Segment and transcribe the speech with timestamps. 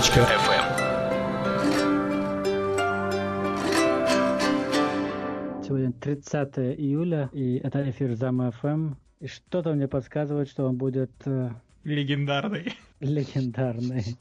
[0.00, 0.64] Podster.fm
[5.62, 8.94] Сегодня 30 июля, и это эфир Зама ФМ.
[9.20, 11.50] И что-то мне подсказывает, что он будет э,
[11.84, 12.78] Легендарный.
[13.00, 14.16] легендарный.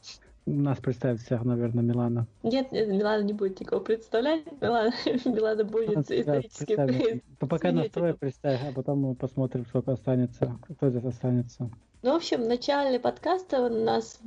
[0.46, 2.28] Нас представит всех, наверное, Милана.
[2.44, 4.44] Нет, нет, Милана не будет никого представлять.
[4.60, 4.92] Милана,
[5.24, 7.22] Милана будет Себя исторически.
[7.40, 11.70] Ну, Пока настрой представь, а потом мы посмотрим, сколько останется, кто здесь останется.
[12.02, 14.20] Ну, в общем, в начале подкаста у нас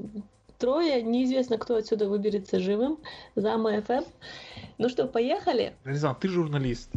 [0.63, 1.03] трое.
[1.03, 2.99] Неизвестно, кто отсюда выберется живым.
[3.35, 4.05] Зама ФМ.
[4.79, 5.75] Ну что, поехали?
[5.85, 6.91] Резан, ты журналист.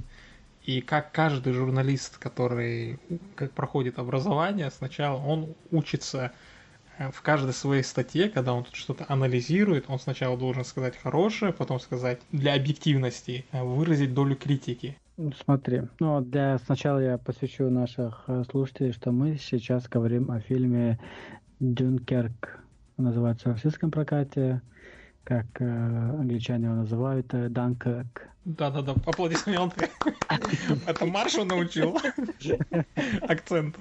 [0.64, 3.00] И как каждый журналист, который
[3.36, 6.32] как проходит образование, сначала он учится
[6.98, 11.52] э, в каждой своей статье, когда он тут что-то анализирует, он сначала должен сказать хорошее,
[11.52, 14.98] потом сказать для объективности, э, выразить долю критики.
[15.18, 20.40] Ну, Смотри, ну для сначала я посвящу наших э, слушателей, что мы сейчас говорим о
[20.40, 21.00] фильме
[21.60, 22.65] Дюнкерк.
[22.98, 24.62] Называется в российском прокате,
[25.26, 28.30] как э, англичане его называют, э, Данкерк.
[28.46, 29.90] Да-да-да, аплодисменты.
[30.88, 31.98] Это Маршу научил
[33.28, 33.76] акцент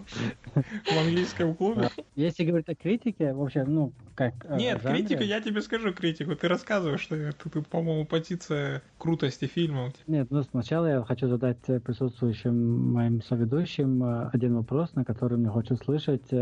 [0.55, 1.91] в английском клубе.
[2.17, 4.35] Если говорить о критике, вообще, ну, как...
[4.45, 6.35] э, Нет, критику, я тебе скажу критику.
[6.35, 9.92] Ты рассказываешь, что ты, по-моему, позиция крутости фильма.
[10.07, 15.37] Нет, ну сначала я хочу задать э, присутствующим моим соведущим э, один вопрос, на который
[15.37, 16.33] мне хочет слышать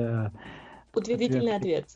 [0.95, 1.87] Утвердительный ответ.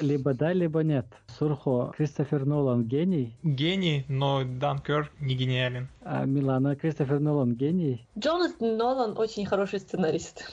[0.00, 1.06] либо да, либо нет.
[1.38, 5.88] Сурхо, Кристофер Нолан гений, Гений, но Данкер не гениален.
[6.02, 8.06] а Милана, Кристофер Нолан гений.
[8.18, 10.50] Джонатан Нолан очень хороший сценарист.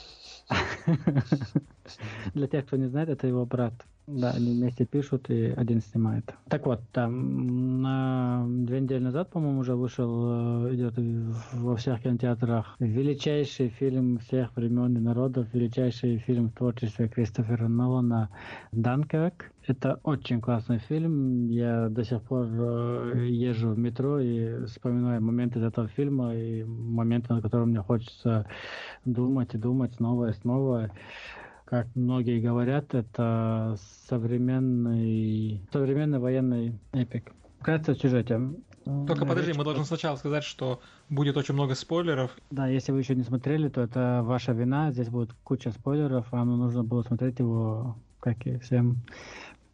[2.34, 3.74] Для тех, кто не знает, это его брат.
[4.06, 6.34] Да, они вместе пишут и один снимает.
[6.50, 10.94] Так вот, там на две недели назад, по-моему, уже вышел, э, идет
[11.54, 18.28] во всех кинотеатрах величайший фильм всех времен и народов, величайший фильм в творчестве Кристофера Нолана
[18.72, 19.50] «Данкерк».
[19.66, 21.48] Это очень классный фильм.
[21.48, 26.62] Я до сих пор э, езжу в метро и вспоминаю моменты из этого фильма и
[26.62, 28.46] моменты, на которые мне хочется
[29.06, 30.90] думать и думать снова и снова
[31.64, 33.76] как многие говорят, это
[34.06, 37.32] современный, современный военный эпик.
[37.60, 38.40] Вкратце в сюжете.
[38.84, 42.36] Только подожди, Речь- мы должны сначала сказать, что будет очень много спойлеров.
[42.50, 44.92] Да, если вы еще не смотрели, то это ваша вина.
[44.92, 46.30] Здесь будет куча спойлеров.
[46.30, 48.98] Вам нужно было смотреть его, как и всем,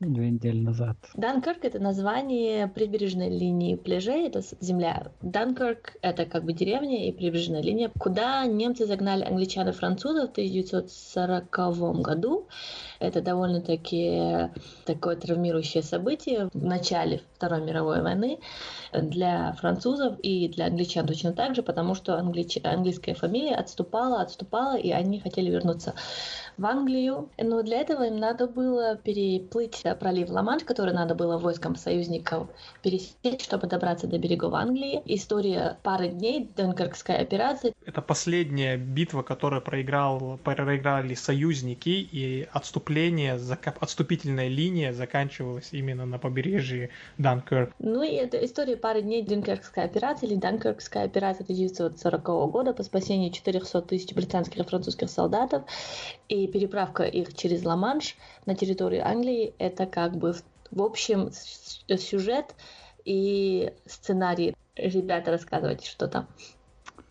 [0.01, 0.97] две недели назад.
[1.15, 5.13] Данкерк— это название прибрежной линии пляжей, это земля.
[5.21, 10.33] Данкерк— это как бы деревня и прибрежная линия, куда немцы загнали англичан и французов в
[10.33, 12.49] 1940 году.
[13.01, 14.51] Это довольно-таки
[14.85, 18.39] такое травмирующее событие в начале Второй мировой войны
[18.93, 24.77] для французов и для англичан точно так же, потому что англич- английская фамилия отступала, отступала,
[24.77, 25.95] и они хотели вернуться
[26.59, 27.31] в Англию.
[27.39, 32.49] Но для этого им надо было переплыть э, пролив Ла-Манш, который надо было войскам союзников
[32.83, 35.01] пересечь, чтобы добраться до берегов Англии.
[35.07, 37.73] История пары дней, Дункеркская операция.
[37.87, 42.90] Это последняя битва, которую проиграл, проиграли союзники, и отступление,
[43.39, 47.73] зака- отступительная линия заканчивалась именно на побережье Данкерк.
[47.79, 53.33] Ну и это история пары дней Дюнкеркская операция или Дункеркская операция 1940 года по спасению
[53.33, 55.63] 400 тысяч британских и французских солдатов
[56.29, 59.55] и переправка их через Ла-Манш на территорию Англии.
[59.59, 60.35] Это как бы
[60.71, 62.55] в, общем сюжет
[63.05, 64.55] и сценарий.
[64.77, 66.29] Ребята, рассказывайте, что там.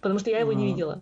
[0.02, 1.02] Потому что я его не А, видела.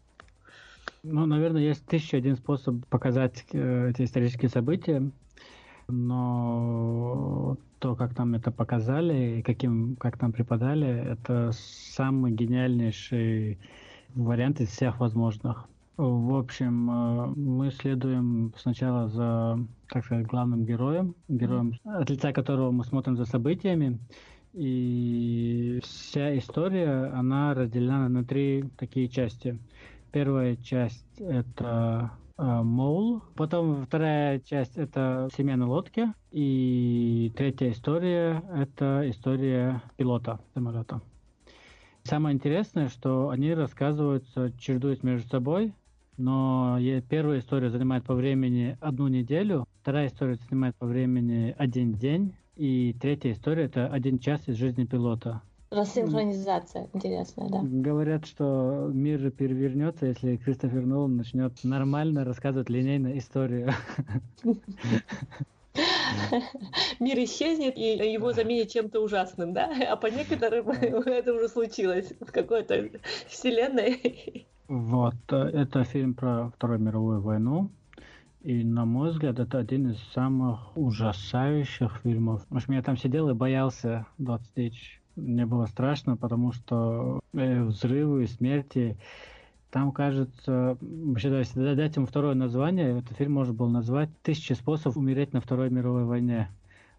[1.09, 5.09] Ну, наверное, есть тысяча один способ показать э, эти исторические события,
[5.87, 13.57] но то, как нам это показали и каким, как нам преподали, это самый гениальнейший
[14.15, 15.69] вариант из всех возможных.
[15.95, 19.59] В общем, э, мы следуем сначала за,
[19.89, 23.97] так сказать, главным героем, героем, от лица которого мы смотрим за событиями.
[24.53, 29.57] И вся история, она разделена на три такие части.
[30.17, 32.09] Первая часть это
[32.39, 40.39] э, Моул, потом вторая часть это семья на лодке, и третья история это история пилота
[40.55, 41.01] самолета.
[42.01, 45.75] Самое интересное, что они рассказываются, чередуясь между собой,
[46.17, 46.79] но
[47.09, 52.95] первая история занимает по времени одну неделю, вторая история занимает по времени один день, и
[52.99, 55.43] третья история это один час из жизни пилота.
[55.69, 57.59] Рассинхронизация интересная, да.
[57.61, 63.73] Говорят, что мир перевернется, если Кристофер Нолан начнет нормально рассказывать линейную историю.
[66.99, 69.71] Мир исчезнет, и его заменят чем-то ужасным, да?
[69.89, 72.89] А по некоторым это уже случилось в какой-то
[73.27, 74.47] вселенной.
[74.67, 77.69] Вот, э, это фильм про Вторую мировую войну.
[78.41, 82.43] И, на мой взгляд, это один из самых ужасающих фильмов.
[82.43, 85.01] Потому что я там сидел и боялся 20 тысяч.
[85.17, 88.97] Мне было страшно, потому что э, взрывы, смерти.
[89.71, 94.95] Там, кажется, вообще, если дать ему второе название, этот фильм можно было назвать «Тысячи способов
[94.95, 96.49] умереть на Второй мировой войне».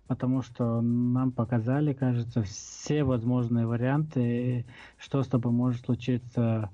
[0.07, 4.67] Потому что нам показали, кажется, все возможные варианты,
[4.99, 6.71] что с тобой может случиться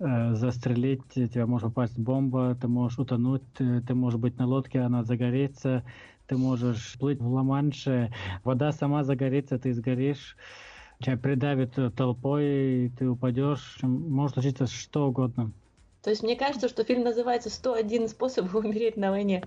[0.00, 4.80] Э, застрелить, тебя может попасть бомба, ты можешь утонуть, э, ты можешь быть на лодке,
[4.80, 5.84] она загорится,
[6.26, 8.12] ты можешь плыть в Ла-Манше,
[8.42, 10.36] вода сама загорится, ты сгоришь,
[11.00, 15.52] тебя придавит толпой, ты упадешь, может случиться что угодно.
[16.02, 19.44] То есть мне кажется, что фильм называется «101 способ умереть на войне».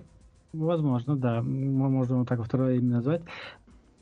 [0.52, 1.42] Возможно, да.
[1.42, 3.22] Мы можем так второе имя назвать.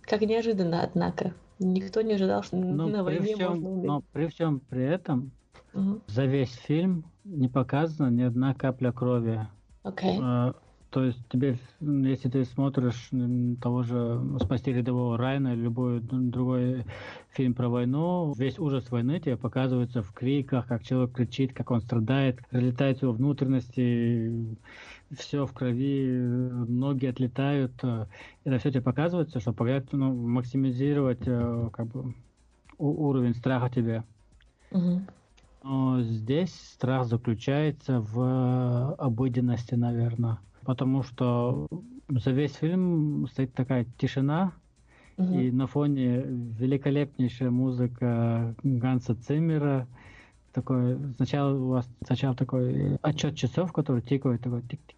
[0.03, 1.35] Как неожиданно, однако.
[1.59, 3.89] Никто не ожидал, что но на войне всем, можно умереть.
[3.89, 5.33] Но при всем при этом
[5.77, 6.01] Угу.
[6.07, 9.47] За весь фильм не показана ни одна капля крови.
[9.85, 10.55] Okay.
[10.97, 13.11] То есть тебе, если ты смотришь
[13.61, 16.87] того же «Спасти рядового Райана» или любой другой
[17.33, 21.83] фильм про войну, весь ужас войны тебе показывается в криках, как человек кричит, как он
[21.83, 24.57] страдает, разлетает его внутренности,
[25.15, 26.19] все в крови,
[26.67, 27.75] ноги отлетают.
[28.45, 32.15] Это все тебе показывается, чтобы ну, максимизировать э, как бы,
[32.79, 34.03] уровень страха тебе.
[34.71, 35.03] Угу.
[35.63, 40.39] Но здесь страх заключается в обыденности, наверное.
[40.67, 41.69] Потому что
[42.09, 44.53] за весь фильм стоит такая тишина,
[45.17, 45.39] угу.
[45.39, 49.87] и на фоне великолепнейшая музыка Ганса Циммера.
[50.53, 54.97] Такой, сначала у вас сначала такой отчет часов, который тикает, такой тик-тик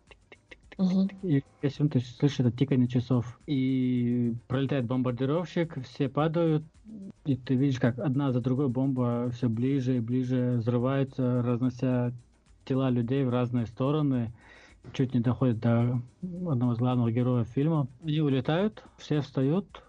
[0.78, 1.08] Угу.
[1.24, 6.62] И если он слышит это тикание часов, и пролетает бомбардировщик, все падают,
[7.24, 12.12] и ты видишь, как одна за другой бомба все ближе и ближе взрывается, разнося
[12.64, 14.32] тела людей в разные стороны,
[14.92, 17.88] чуть не доходит до одного из главных героев фильма.
[18.02, 19.82] Они улетают, все встают,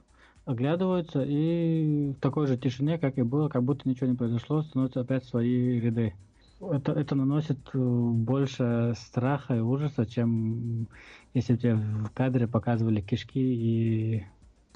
[0.45, 5.01] оглядываются, и в такой же тишине, как и было, как будто ничего не произошло, становятся
[5.01, 6.13] опять свои ряды
[6.61, 10.87] это, это наносит э, больше страха и ужаса, чем
[11.33, 14.25] если тебе в кадре показывали кишки и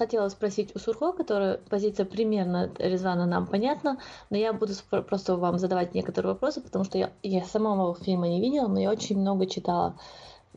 [0.04, 3.96] Хотела спросить у Сурхо, которая позиция примерно Резвана нам понятна,
[4.28, 8.38] но я буду просто вам задавать некоторые вопросы, потому что я, я самого фильма не
[8.38, 9.98] видела, но я очень много читала.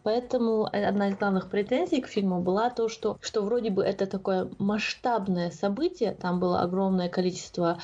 [0.04, 4.50] Поэтому одна из главных претензий к фильму была то, что, что вроде бы это такое
[4.58, 7.78] масштабное событие, там было огромное количество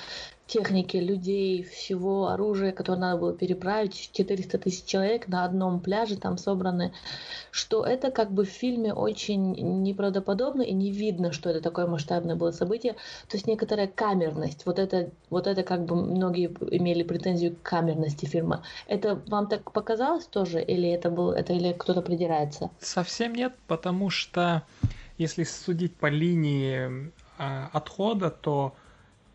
[0.48, 6.38] техники, людей, всего оружия, которое надо было переправить, 400 тысяч человек на одном пляже там
[6.38, 6.94] собраны,
[7.52, 9.54] что это как бы в фильме очень
[9.84, 12.94] неправдоподобно и не видно, что это такое масштабное было событие.
[13.28, 18.26] То есть некоторая камерность, вот это, вот это как бы многие имели претензию к камерности
[18.26, 18.64] фильма.
[18.88, 22.70] Это вам так показалось тоже, или это был, это или кто-то придирается?
[22.80, 24.64] Совсем нет, потому что
[25.18, 28.74] если судить по линии э, отхода, то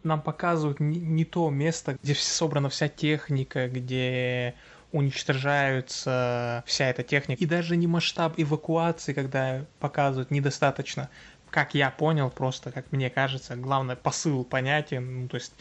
[0.09, 4.55] нам показывают не, не то место, где собрана вся техника, где
[4.91, 7.43] уничтожаются вся эта техника.
[7.43, 11.09] И даже не масштаб эвакуации, когда показывают, недостаточно.
[11.51, 15.23] Как я понял, просто, как мне кажется, главное, посыл понятен.
[15.23, 15.55] Ну, то есть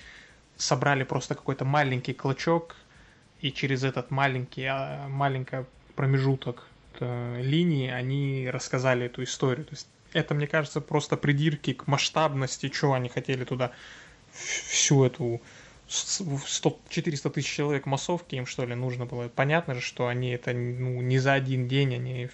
[0.56, 2.76] собрали просто какой-то маленький клочок,
[3.42, 6.68] и через этот маленький, а, маленький промежуток
[7.00, 9.66] э, линии они рассказали эту историю.
[9.66, 13.72] То есть это, мне кажется, просто придирки к масштабности, чего они хотели туда
[14.38, 15.42] всю эту
[15.88, 19.30] 100, 400 тысяч человек массовки им что ли нужно было.
[19.30, 22.30] Понятно же, что они это ну, не за один день, они,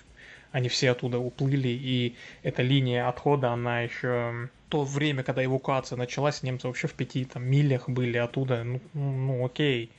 [0.51, 6.41] они все оттуда уплыли, и эта линия отхода, она еще то время, когда эвакуация началась,
[6.41, 9.91] немцы вообще в пяти там, милях были оттуда, ну, ну окей.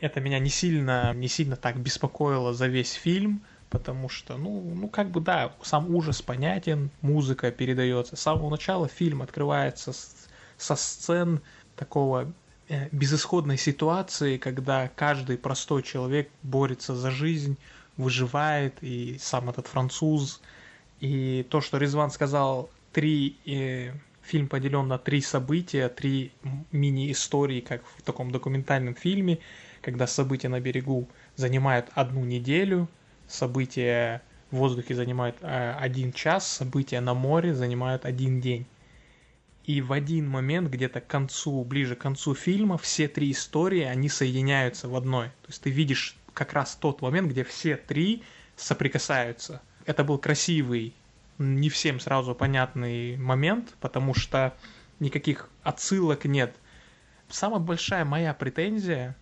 [0.00, 4.88] Это меня не сильно, не сильно так беспокоило за весь фильм, потому что, ну, ну
[4.88, 8.16] как бы да, сам ужас понятен, музыка передается.
[8.16, 10.17] С самого начала фильм открывается с
[10.58, 11.40] со сцен
[11.76, 12.30] такого
[12.68, 17.56] э, безысходной ситуации, когда каждый простой человек борется за жизнь,
[17.96, 20.40] выживает, и сам этот француз.
[21.00, 26.32] И то, что Резван сказал, три, э, фильм поделен на три события, три
[26.72, 29.38] мини-истории, как в таком документальном фильме,
[29.80, 32.88] когда события на берегу занимают одну неделю,
[33.28, 38.66] события в воздухе занимают э, один час, события на море занимают один день
[39.68, 44.08] и в один момент, где-то к концу, ближе к концу фильма, все три истории, они
[44.08, 45.26] соединяются в одной.
[45.42, 48.22] То есть ты видишь как раз тот момент, где все три
[48.56, 49.60] соприкасаются.
[49.84, 50.94] Это был красивый,
[51.36, 54.56] не всем сразу понятный момент, потому что
[55.00, 56.56] никаких отсылок нет.
[57.28, 59.16] Самая большая моя претензия,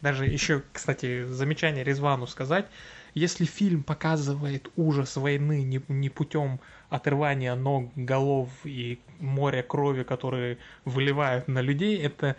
[0.00, 2.66] даже еще, кстати, замечание Резвану сказать,
[3.14, 10.58] если фильм показывает ужас войны не, не путем отрывания ног, голов и моря крови, которые
[10.84, 12.36] выливают на людей, это,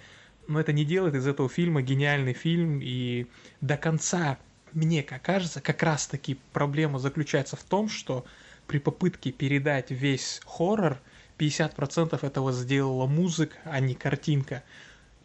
[0.48, 2.80] ну, это не делает из этого фильма гениальный фильм.
[2.82, 3.28] И
[3.62, 4.40] до конца,
[4.74, 8.26] мне как кажется, как раз таки проблема заключается в том, что
[8.66, 11.00] при попытке передать весь хоррор,
[11.38, 14.64] 50% этого сделала музыка, а не картинка.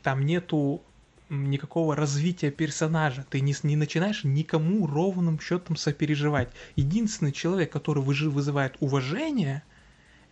[0.02, 0.82] Там нету
[1.30, 3.24] никакого развития персонажа.
[3.28, 6.50] Ты не, не начинаешь никому ровным счетом сопереживать.
[6.76, 9.62] Единственный человек, который выжи, вызывает уважение,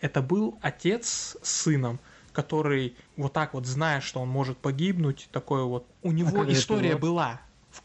[0.01, 2.01] это был отец с сыном,
[2.33, 5.87] который вот так вот, зная, что он может погибнуть, такой вот...
[6.03, 7.41] У него а история была.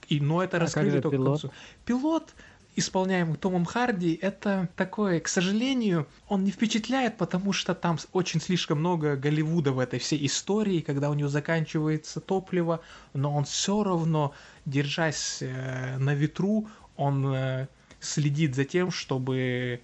[0.07, 1.39] И, но это а раскрыли только пилот?
[1.39, 1.55] к концу.
[1.85, 2.33] Пилот
[2.75, 8.79] исполняемый Томом Харди, это такое, к сожалению, он не впечатляет, потому что там очень слишком
[8.79, 12.81] много Голливуда в этой всей истории, когда у него заканчивается топливо,
[13.13, 14.33] но он все равно,
[14.65, 17.67] держась э, на ветру, он э,
[17.99, 19.81] следит за тем, чтобы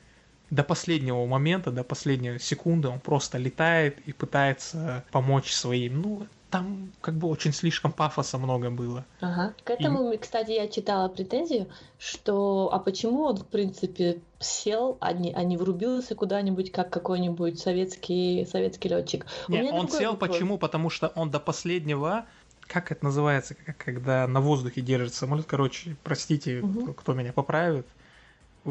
[0.50, 6.02] до последнего момента, до последней секунды он просто летает и пытается помочь своим.
[6.02, 9.06] Ну, там как бы очень слишком пафоса много было.
[9.20, 9.54] Ага.
[9.64, 10.18] К этому, и...
[10.18, 11.68] кстати, я читала претензию,
[12.00, 17.60] что а почему он, в принципе, сел, а не, а не врубился куда-нибудь, как какой-нибудь
[17.60, 19.26] советский, советский летчик.
[19.48, 20.30] Нет, он сел вопрос.
[20.30, 20.58] почему?
[20.58, 22.26] Потому что он до последнего
[22.68, 26.94] как это называется, когда на воздухе держит самолет, короче, простите, угу.
[26.94, 27.88] кто меня поправит,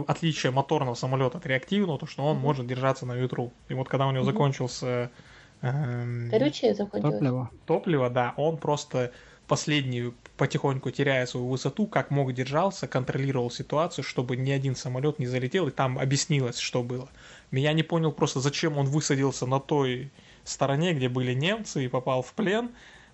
[0.07, 2.43] отличие моторного самолета от реактивного, то что он угу.
[2.47, 3.53] может держаться на ветру.
[3.69, 4.33] И вот когда у него угу.
[4.33, 5.11] закончился
[5.67, 7.15] Эм, Горючее закончилось.
[7.15, 7.51] Топливо.
[7.67, 8.35] Топливо, да.
[8.37, 9.13] Он просто
[9.47, 15.27] последнюю потихоньку теряя свою высоту, как мог держался, контролировал ситуацию, чтобы ни один самолет не
[15.27, 17.09] залетел, и там объяснилось, что было.
[17.51, 20.11] Меня не понял просто, зачем он высадился на той
[20.45, 22.71] стороне, где были немцы, и попал в плен.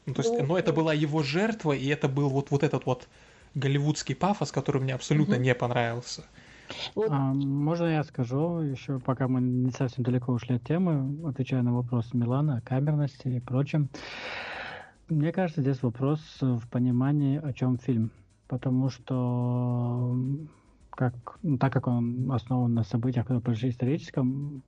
[0.06, 3.08] Ну, то есть, но это была его жертва, и это был вот, вот этот вот
[3.54, 5.42] голливудский пафос, который мне абсолютно угу.
[5.42, 6.24] не понравился.
[6.94, 7.08] Вот.
[7.10, 11.74] А, можно я скажу, еще пока мы не совсем далеко ушли от темы, отвечая на
[11.74, 13.88] вопрос Милана о камерности и прочем.
[15.08, 18.10] Мне кажется, здесь вопрос в понимании, о чем фильм.
[18.48, 20.16] Потому что
[20.90, 24.62] как, ну, так как он основан на событиях, которые произошли историческом,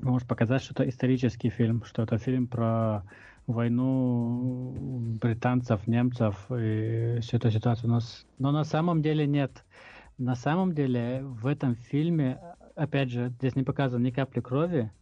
[0.00, 3.04] может показать, что это исторический фильм, что это фильм про
[3.46, 4.74] войну
[5.20, 7.90] британцев, немцев и всю эту ситуацию.
[7.90, 8.00] Но,
[8.38, 9.64] но на самом деле нет.
[10.20, 12.38] На самом деле в этом фильме,
[12.74, 14.92] опять же, здесь не показано ни капли крови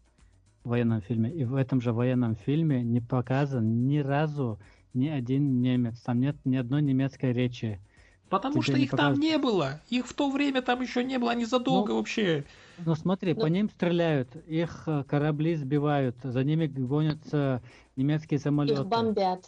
[0.63, 4.61] в военном фильме, и в этом же военном фильме не показан ни разу
[4.95, 5.99] ни один немец.
[6.03, 7.81] Там нет ни одной немецкой речи.
[8.29, 9.07] Потому Тебе что их показ...
[9.07, 9.81] там не было.
[9.89, 12.45] Их в то время там еще не было, они задолго ну, вообще.
[12.87, 13.41] Ну смотри, ну...
[13.41, 17.61] по ним стреляют, их э, корабли сбивают, за ними гонятся
[17.97, 18.83] немецкие самолеты.
[18.83, 19.45] Их бомбят.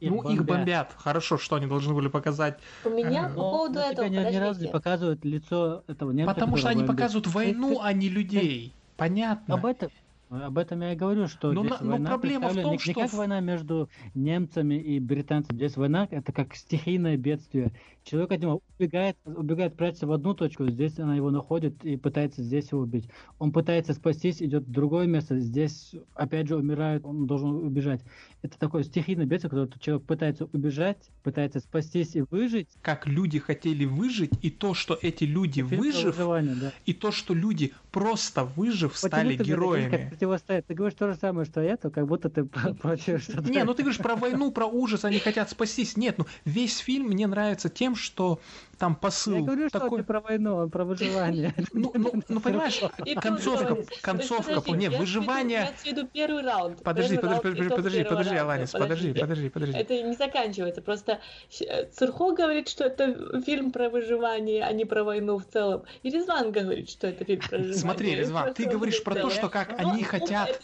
[0.00, 0.32] Их ну, бомбят.
[0.32, 0.94] их бомбят.
[0.98, 2.58] Хорошо, что они должны были показать.
[2.84, 6.34] У меня по поводу но этого, ни, ни разу не показывают лицо этого немца.
[6.34, 6.96] Потому что они бомбит.
[6.96, 8.74] показывают войну, а не людей.
[8.96, 9.54] Понятно.
[9.54, 9.90] Об этом,
[10.28, 12.88] об этом я и говорю, что но, здесь но война проблема в том, не, что...
[12.88, 15.56] не как война между немцами и британцами.
[15.56, 17.72] Здесь война это как стихийное бедствие.
[18.06, 22.40] Человек от него убегает, убегает, прячется в одну точку, здесь она его находит и пытается
[22.40, 23.08] здесь его убить.
[23.40, 28.02] Он пытается спастись, идет в другое место, здесь опять же умирает, он должен убежать.
[28.42, 32.68] Это такое стихийное бедствие, когда человек пытается убежать, пытается спастись и выжить.
[32.80, 36.72] Как люди хотели выжить, и то, что эти люди выжив, да.
[36.84, 40.10] и то, что люди просто выжив Почему стали героями.
[40.10, 40.64] Противостоять?
[40.66, 42.44] Ты говоришь то же самое, что я, то как будто ты
[42.80, 43.50] против что-то.
[43.50, 45.96] Не, ну ты говоришь про войну, про ужас, они хотят спастись.
[45.96, 48.38] Нет, ну весь фильм мне нравится тем, что
[48.78, 49.88] там посыл Я говорю, такой...
[49.88, 51.54] что не про войну, про выживание.
[51.72, 52.80] Ну, ну, ну понимаешь,
[53.20, 55.70] концовка, концовка, не, выживание...
[56.12, 56.82] первый раунд.
[56.82, 59.76] Подожди, подожди, подожди, подожди, Аланис, подожди, подожди, подожди.
[59.76, 61.20] Это не заканчивается, просто
[61.60, 65.82] э, Цурхо говорит, что это фильм про выживание, а не про войну в целом.
[66.02, 67.78] И Резван говорит, что это фильм про выживание.
[67.78, 70.60] Смотри, Резван, ты говоришь про то, что как они хотят...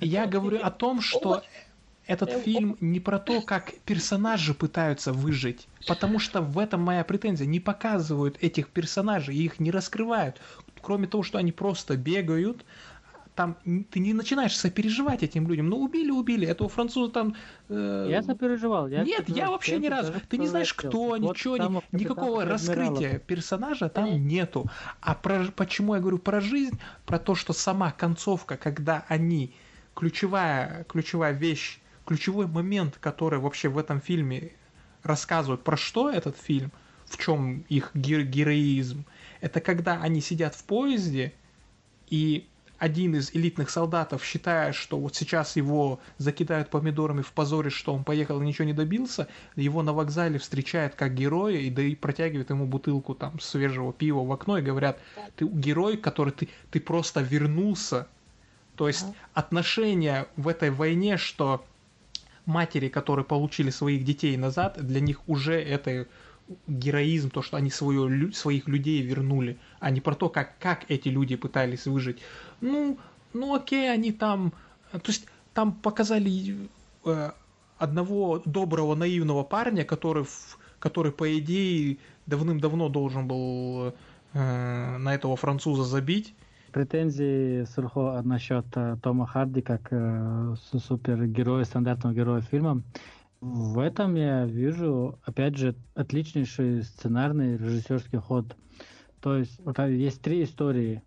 [0.00, 1.42] Я говорю о том, что
[2.08, 7.46] этот фильм не про то, как персонажи пытаются выжить, потому что в этом моя претензия.
[7.46, 10.40] Не показывают этих персонажей, их не раскрывают.
[10.80, 12.64] Кроме того, что они просто бегают,
[13.34, 13.56] там
[13.90, 15.68] ты не начинаешь сопереживать этим людям.
[15.68, 16.46] Ну, убили, убили.
[16.48, 17.36] Этого француза там...
[17.68, 18.06] Э...
[18.08, 18.88] Я сопереживал.
[18.88, 20.14] Я Нет, я вообще ни разу.
[20.30, 24.66] Ты не знаешь, кто, вот ничего, ни, никакого раскрытия персонажа там нету.
[25.00, 26.80] А про, почему я говорю про жизнь?
[27.04, 29.52] Про то, что сама концовка, когда они...
[29.94, 34.52] Ключевая, ключевая вещь ключевой момент, который вообще в этом фильме
[35.02, 36.72] рассказывает, про что этот фильм,
[37.04, 39.04] в чем их героизм,
[39.42, 41.34] это когда они сидят в поезде,
[42.08, 42.46] и
[42.78, 48.04] один из элитных солдатов, считая, что вот сейчас его закидают помидорами в позоре, что он
[48.04, 52.48] поехал и ничего не добился, его на вокзале встречают как героя и да и протягивают
[52.48, 54.98] ему бутылку там свежего пива в окно и говорят,
[55.36, 58.06] ты герой, который ты, ты просто вернулся.
[58.76, 59.14] То есть ага.
[59.34, 61.66] отношения в этой войне, что
[62.48, 66.06] матери, которые получили своих детей назад, для них уже это
[66.66, 71.08] героизм, то, что они свое, своих людей вернули, а не про то, как, как эти
[71.10, 72.18] люди пытались выжить.
[72.60, 72.98] Ну,
[73.34, 74.52] ну окей, они там...
[74.90, 76.56] То есть там показали
[77.04, 77.30] э,
[77.76, 80.24] одного доброго, наивного парня, который,
[80.78, 83.92] который по идее, давным-давно должен был
[84.32, 86.34] э, на этого француза забить.
[86.70, 92.82] Претензии Сурхо насчет э, Тома Харди как э, супергероя, стандартного героя фильма.
[93.40, 98.56] В этом я вижу, опять же, отличнейший сценарный режиссерский ход.
[99.20, 101.02] То есть вот есть три истории.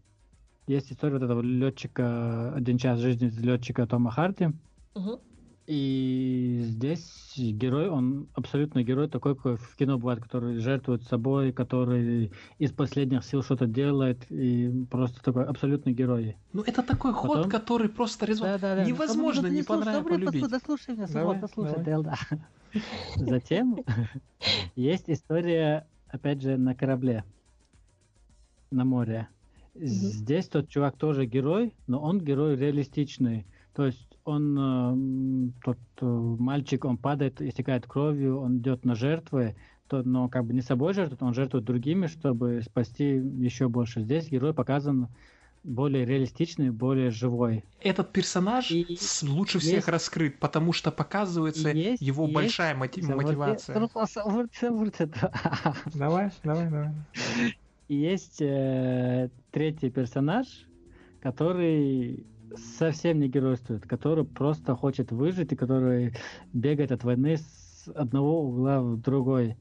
[0.68, 4.50] Есть история вот этого летчика, один час жизни летчика Тома Харди.
[4.96, 5.22] Угу.
[5.68, 12.32] И здесь герой, он абсолютно герой, такой, как в кино бывает, который жертвует собой, который
[12.58, 16.36] из последних сил что-то делает, и просто такой абсолютный герой.
[16.52, 17.44] Ну, это такой Потом...
[17.44, 18.48] ход, который просто резон...
[18.48, 18.86] да, да, да.
[18.86, 20.50] невозможно не, не понравиться, полюбить.
[20.50, 22.04] Дослушай меня, давай, дослушай, давай.
[22.04, 22.18] да.
[23.16, 23.80] Затем
[24.76, 27.24] есть история, опять же, на корабле,
[28.72, 29.30] на море.
[29.74, 33.46] Здесь тот чувак тоже герой, но он герой реалистичный.
[33.74, 39.56] То есть он, э, тот э, мальчик, он падает, истекает кровью, он идет на жертвы,
[39.88, 44.02] то, но как бы не собой жертвует, он жертвует другими, чтобы спасти еще больше.
[44.02, 45.08] Здесь герой показан
[45.64, 47.64] более реалистичный, более живой.
[47.82, 53.08] Этот персонаж и лучше есть, всех раскрыт, потому что показывается есть, его есть, большая мотив,
[53.08, 53.74] мотивация.
[55.94, 56.92] Давай, давай, давай.
[57.88, 60.48] И есть э, третий персонаж,
[61.20, 66.14] который совсем не геройствует, который просто хочет выжить и который
[66.54, 69.58] бегает от войны с одного угла в другой.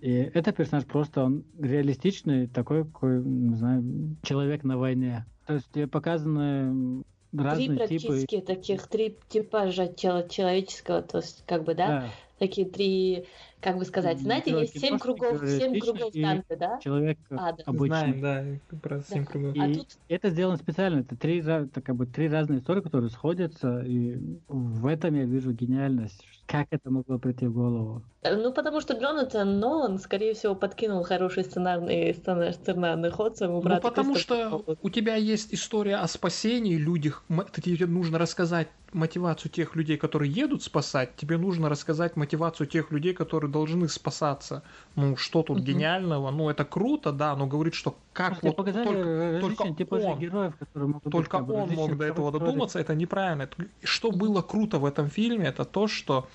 [0.00, 5.26] И этот персонаж просто он реалистичный, такой, какой, не знаю, человек на войне.
[5.46, 8.46] То есть показаны разные три практически типы.
[8.46, 12.04] таких, три типажа человеческого, то есть как бы, да, да.
[12.38, 13.26] такие три
[13.60, 16.78] как бы сказать, знаете, есть семь кругов, семь кругов танца, да?
[16.82, 17.62] Человек а, да.
[17.66, 18.18] обычный.
[18.18, 19.30] Знаем, да, про семь да.
[19.30, 19.54] кругов.
[19.54, 19.98] И а тут...
[20.08, 24.18] это сделано специально, это три, это как бы три разные истории, которые сходятся, и
[24.48, 26.24] в этом я вижу гениальность.
[26.50, 28.02] Как это могло прийти в голову?
[28.22, 33.62] Э, ну, потому что Джонатан Нолан, скорее всего, подкинул хороший сценарный, сценарный ход своему ну,
[33.62, 33.82] брату.
[33.82, 37.22] Ну, потому что у тебя есть история о спасении людях,
[37.62, 43.14] тебе нужно рассказать мотивацию тех людей, которые едут спасать, тебе нужно рассказать мотивацию тех людей,
[43.14, 44.62] которые должны спасаться.
[44.96, 45.64] Ну, что тут угу.
[45.64, 46.30] гениального?
[46.30, 51.12] Ну, это круто, да, но говорит, что как вот только, только типа он, героев, могут
[51.12, 53.48] только быть, он мог до этого додуматься, это неправильно.
[53.82, 56.28] Что было круто в этом фильме, это то, что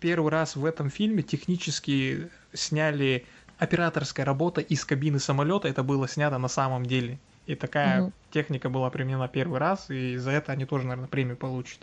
[0.00, 3.24] первый раз в этом фильме технически сняли
[3.58, 7.18] операторская работа из кабины самолета, это было снято на самом деле.
[7.46, 8.12] И такая угу.
[8.30, 11.80] техника была применена первый раз, и за это они тоже, наверное, премию получат.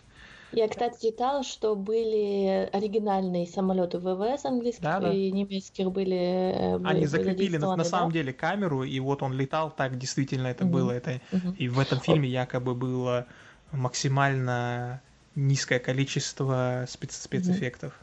[0.52, 5.14] Я, кстати, читала, что были оригинальные самолеты ВВС английских да, да.
[5.14, 6.18] и немецких были.
[6.18, 10.48] Э, были Они закрепили на, на самом деле камеру, и вот он летал, так действительно
[10.48, 10.74] это угу.
[10.74, 10.92] было.
[10.92, 11.54] Это, угу.
[11.58, 13.28] И в этом фильме якобы было
[13.72, 15.02] максимально
[15.36, 17.94] низкое количество спец спецэффектов.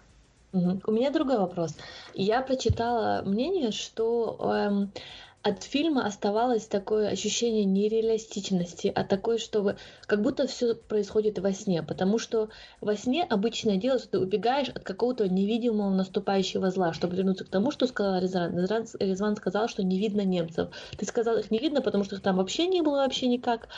[0.53, 0.83] Угу.
[0.87, 1.77] У меня другой вопрос.
[2.15, 4.93] Я прочитала мнение, что эм,
[5.47, 11.85] от фильма оставалось такое ощущение нереалистичности, а такое, что как будто все происходит во сне,
[11.85, 12.49] потому что
[12.81, 17.49] во сне обычное дело, что ты убегаешь от какого-то невидимого наступающего зла, чтобы вернуться к
[17.49, 18.59] тому, что сказал Резван.
[18.59, 20.71] Резван сказал, что не видно немцев.
[20.99, 23.69] Ты сказал, их не видно, потому что их там вообще не было вообще никак.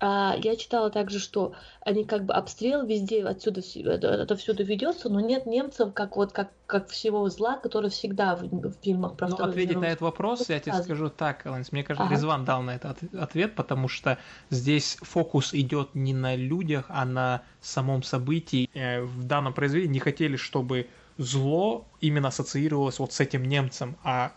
[0.00, 5.20] А я читала также, что они как бы обстрел везде отсюда это всюду ведется, но
[5.20, 9.36] нет немцев как вот как как всего зла, который всегда в, в фильмах про Ну,
[9.36, 12.14] ответить на этот вопрос, я тебе скажу так, Аланс, мне кажется, ага.
[12.14, 14.18] Резван дал на этот ответ, потому что
[14.50, 18.70] здесь фокус идет не на людях, а на самом событии.
[18.74, 24.32] Э, в данном произведении не хотели, чтобы зло именно ассоциировалось вот с этим немцем, а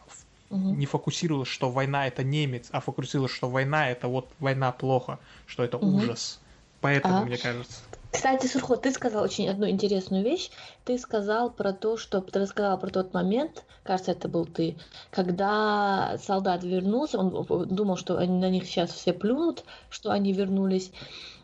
[0.49, 0.75] угу.
[0.75, 5.63] не фокусировалось, что война это немец, а фокусировалось, что война это вот война плохо, что
[5.63, 5.97] это угу.
[5.97, 6.41] ужас.
[6.81, 7.25] Поэтому, ага.
[7.25, 7.81] мне кажется.
[8.11, 10.49] Кстати, Сурхо, ты сказал очень одну интересную вещь.
[10.85, 14.77] Ты сказал про то, что ты рассказал про тот момент, кажется, это был ты,
[15.11, 20.91] когда солдат вернулся, он думал, что они на них сейчас все плюнут, что они вернулись.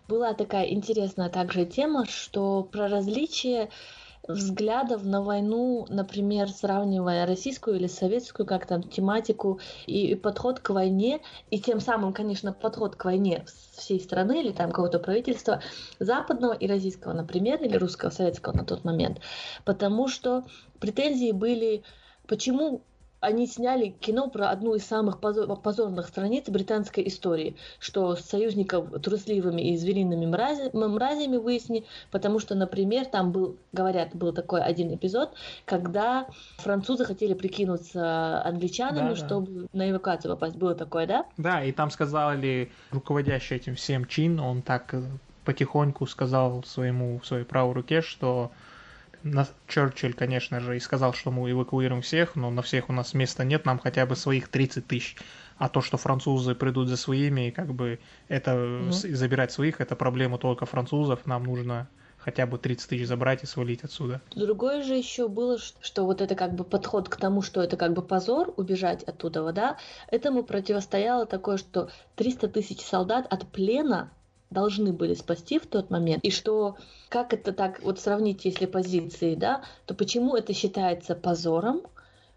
[0.07, 3.69] Была такая интересная также тема, что про различие
[4.27, 10.69] взглядов на войну, например, сравнивая российскую или советскую, как там, тематику и, и подход к
[10.69, 15.61] войне, и тем самым, конечно, подход к войне всей страны или там какого-то правительства
[15.99, 19.19] западного и российского, например, или русского, советского на тот момент.
[19.65, 20.45] Потому что
[20.79, 21.83] претензии были,
[22.27, 22.83] почему
[23.23, 29.77] они сняли кино про одну из самых позорных страниц британской истории, что союзников трусливыми и
[29.77, 35.33] звериными мрази, мразями выясни, потому что, например, там был, говорят, был такой один эпизод,
[35.65, 39.67] когда французы хотели прикинуться англичанами, да, чтобы да.
[39.71, 40.57] на эвакуацию попасть.
[40.57, 41.25] Было такое, да?
[41.37, 44.93] Да, и там сказали руководящий этим всем чин, он так
[45.45, 48.51] потихоньку сказал своему, своей правой руке, что
[49.23, 49.47] на...
[49.67, 53.43] Черчилль, конечно же, и сказал, что мы эвакуируем всех, но на всех у нас места
[53.43, 55.17] нет, нам хотя бы своих 30 тысяч.
[55.57, 60.37] А то, что французы придут за своими, как бы это mm забирать своих, это проблема
[60.37, 61.87] только французов, нам нужно
[62.23, 64.21] хотя бы 30 тысяч забрать и свалить отсюда.
[64.35, 67.93] Другое же еще было, что вот это как бы подход к тому, что это как
[67.93, 69.77] бы позор убежать оттуда, да,
[70.09, 74.09] этому противостояло такое, что 300 тысяч солдат от плена
[74.53, 76.77] должны были спасти в тот момент, и что
[77.09, 81.81] как это так, вот сравнить, если позиции, да, то почему это считается позором,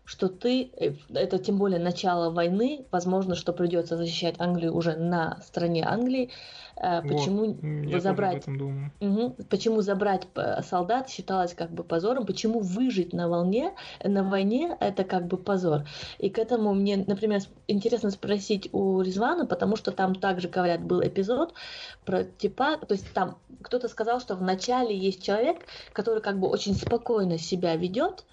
[0.07, 5.39] что ты, э, это тем более начало войны, возможно, что придется защищать Англию уже на
[5.43, 6.31] стороне Англии,
[6.77, 13.13] э, почему вот, забрать, угу, почему забрать э, солдат считалось как бы позором, почему выжить
[13.13, 15.83] на волне, на войне это как бы позор.
[16.19, 21.03] И к этому мне, например, интересно спросить у Резвана, потому что там также говорят был
[21.03, 21.53] эпизод
[22.05, 26.47] про типа, то есть там кто-то сказал, что в начале есть человек, который как бы
[26.47, 28.25] очень спокойно себя ведет,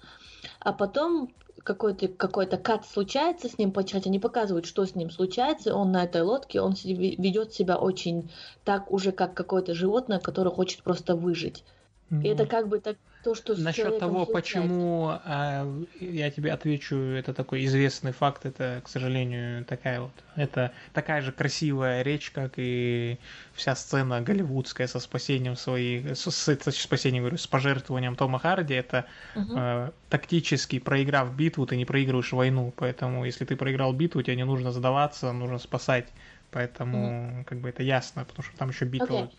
[0.60, 1.30] а потом
[1.64, 6.04] какой-то какой кат случается с ним, хотя не показывают, что с ним случается, он на
[6.04, 8.30] этой лодке, он ведет себя очень
[8.64, 11.64] так уже, как какое-то животное, которое хочет просто выжить.
[12.10, 12.22] Mm.
[12.22, 14.32] И это как бы так то, что Насчет того, случается.
[14.32, 20.72] почему э, я тебе отвечу, это такой известный факт, это, к сожалению, такая вот, это
[20.92, 23.18] такая же красивая речь, как и
[23.54, 28.74] вся сцена голливудская со спасением своих, с, с, с спасением, говорю, с пожертвованием Тома Харди,
[28.74, 29.54] это угу.
[29.56, 34.44] э, тактически проиграв битву, ты не проигрываешь войну, поэтому если ты проиграл битву, тебе не
[34.44, 36.08] нужно сдаваться, нужно спасать,
[36.50, 37.44] поэтому угу.
[37.46, 39.06] как бы это ясно, потому что там еще битва.
[39.06, 39.30] Okay.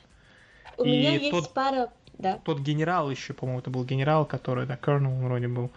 [0.78, 1.54] У и меня есть тот...
[1.54, 2.40] пара да.
[2.44, 5.72] Тот генерал еще, по-моему, это был генерал, который, да, Colonel вроде был,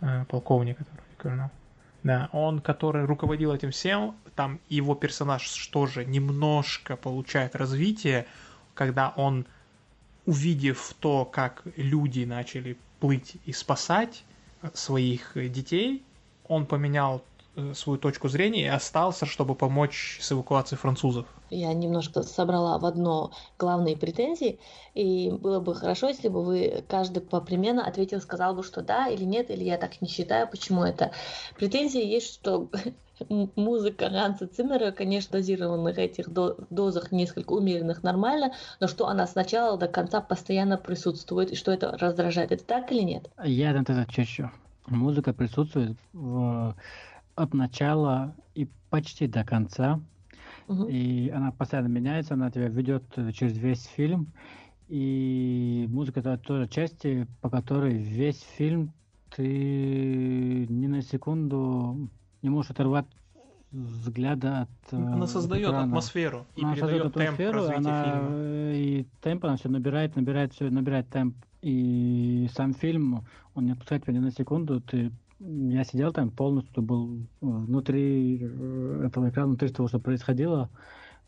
[0.00, 1.50] э, полковник, который, Colonel.
[2.04, 8.26] Да, он, который руководил этим всем, там его персонаж что же немножко получает развитие,
[8.74, 9.46] когда он,
[10.24, 14.24] увидев то, как люди начали плыть и спасать
[14.74, 16.04] своих детей,
[16.46, 17.24] он поменял
[17.74, 21.26] свою точку зрения и остался, чтобы помочь с эвакуацией французов.
[21.50, 24.58] Я немножко собрала в одно главные претензии,
[24.94, 29.24] и было бы хорошо, если бы вы каждый попримерно ответил, сказал бы, что да или
[29.24, 31.12] нет, или я так не считаю, почему это.
[31.56, 32.68] Претензии есть, что
[33.56, 39.88] музыка Ганса Циммера, конечно, дозированных этих дозах несколько умеренных нормально, но что она сначала до
[39.88, 42.52] конца постоянно присутствует, и что это раздражает.
[42.52, 43.30] Это так или нет?
[43.42, 44.50] Я это отвечу.
[44.86, 46.74] Музыка присутствует в
[47.38, 50.00] от начала и почти до конца.
[50.66, 50.86] Угу.
[50.88, 54.32] И она постоянно меняется, она тебя ведет через весь фильм.
[54.88, 58.92] И музыка это тоже части, по которой весь фильм
[59.34, 62.08] ты ни на секунду
[62.42, 63.06] не можешь оторвать
[63.70, 65.84] взгляда от Она создает экрана.
[65.84, 68.72] атмосферу и она передает темп развития она, фильма.
[68.72, 71.36] И темп она все набирает, набирает, все набирает темп.
[71.60, 76.82] И сам фильм, он не отпускает тебя ни на секунду, ты я сидел там полностью
[76.82, 80.68] был внутри э, этого экрана, внутри того, что происходило.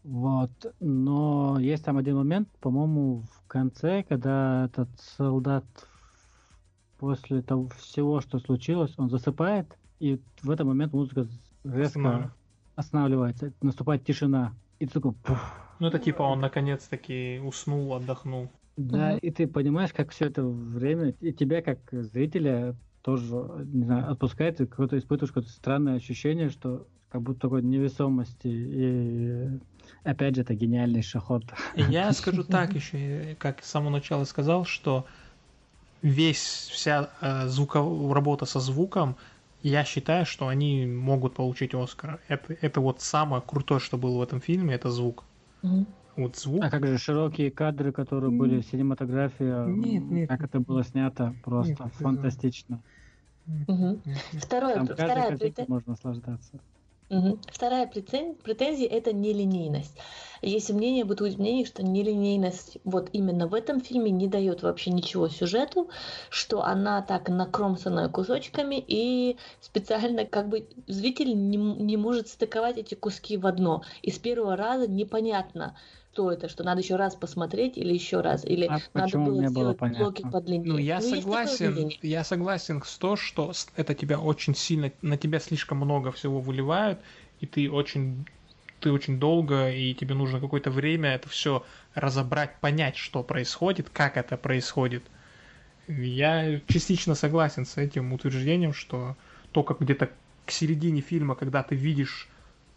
[0.02, 0.50] Вот.
[0.80, 5.64] Но есть там один момент, по-моему, в конце, когда этот солдат
[6.98, 9.66] после того всего, что случилось, он засыпает,
[10.00, 11.26] и в этот момент музыка
[11.64, 12.32] резко
[12.76, 14.54] останавливается, наступает тишина.
[14.78, 15.12] И ты такой...
[15.12, 15.38] Пух.
[15.78, 18.50] Ну это типа он наконец-таки уснул, отдохнул.
[18.76, 19.18] Да, угу.
[19.18, 23.24] и ты понимаешь, как все это время, и тебя как зрителя тоже,
[23.72, 28.46] не знаю, отпускает, и какое-то испытываешь какое-то странное ощущение, что как будто такой невесомости.
[28.46, 29.58] И
[30.04, 31.44] опять же, это гениальнейший ход.
[31.74, 35.06] Я скажу так еще, как с самого начала сказал, что
[36.02, 37.80] весь, вся э, звуко,
[38.12, 39.16] работа со звуком,
[39.62, 42.20] я считаю, что они могут получить Оскар.
[42.28, 45.24] Это, это вот самое крутое, что было в этом фильме, это звук.
[45.62, 45.86] Mm-hmm.
[46.20, 46.62] Вот звук.
[46.62, 51.84] А как же широкие кадры, которые были, синематография, нет, нет, как это было снято, просто
[51.84, 52.82] нет, фантастично.
[53.66, 54.00] Угу.
[54.34, 55.64] Второе, Там вторая претензия.
[55.68, 56.60] можно наслаждаться.
[57.10, 57.40] Угу.
[57.50, 59.98] Вторая претензия– это нелинейность.
[60.42, 65.28] Есть мнение, бытует мнение, что нелинейность вот именно в этом фильме не дает вообще ничего
[65.28, 65.90] сюжету,
[66.28, 72.94] что она так накромсана кусочками, и специально как бы зритель не, не может стыковать эти
[72.94, 73.82] куски в одно.
[74.02, 75.74] И с первого раза непонятно,
[76.12, 79.78] что это, что надо еще раз посмотреть или еще раз, или а надо было сделать
[79.78, 80.64] было блоки по длине.
[80.66, 85.38] Ну, я ну, согласен, я согласен с то, что это тебя очень сильно, на тебя
[85.38, 86.98] слишком много всего выливают,
[87.40, 88.26] и ты очень
[88.80, 94.16] ты очень долго, и тебе нужно какое-то время это все разобрать, понять, что происходит, как
[94.16, 95.04] это происходит.
[95.86, 99.16] Я частично согласен с этим утверждением, что
[99.52, 100.10] только где-то
[100.46, 102.29] к середине фильма, когда ты видишь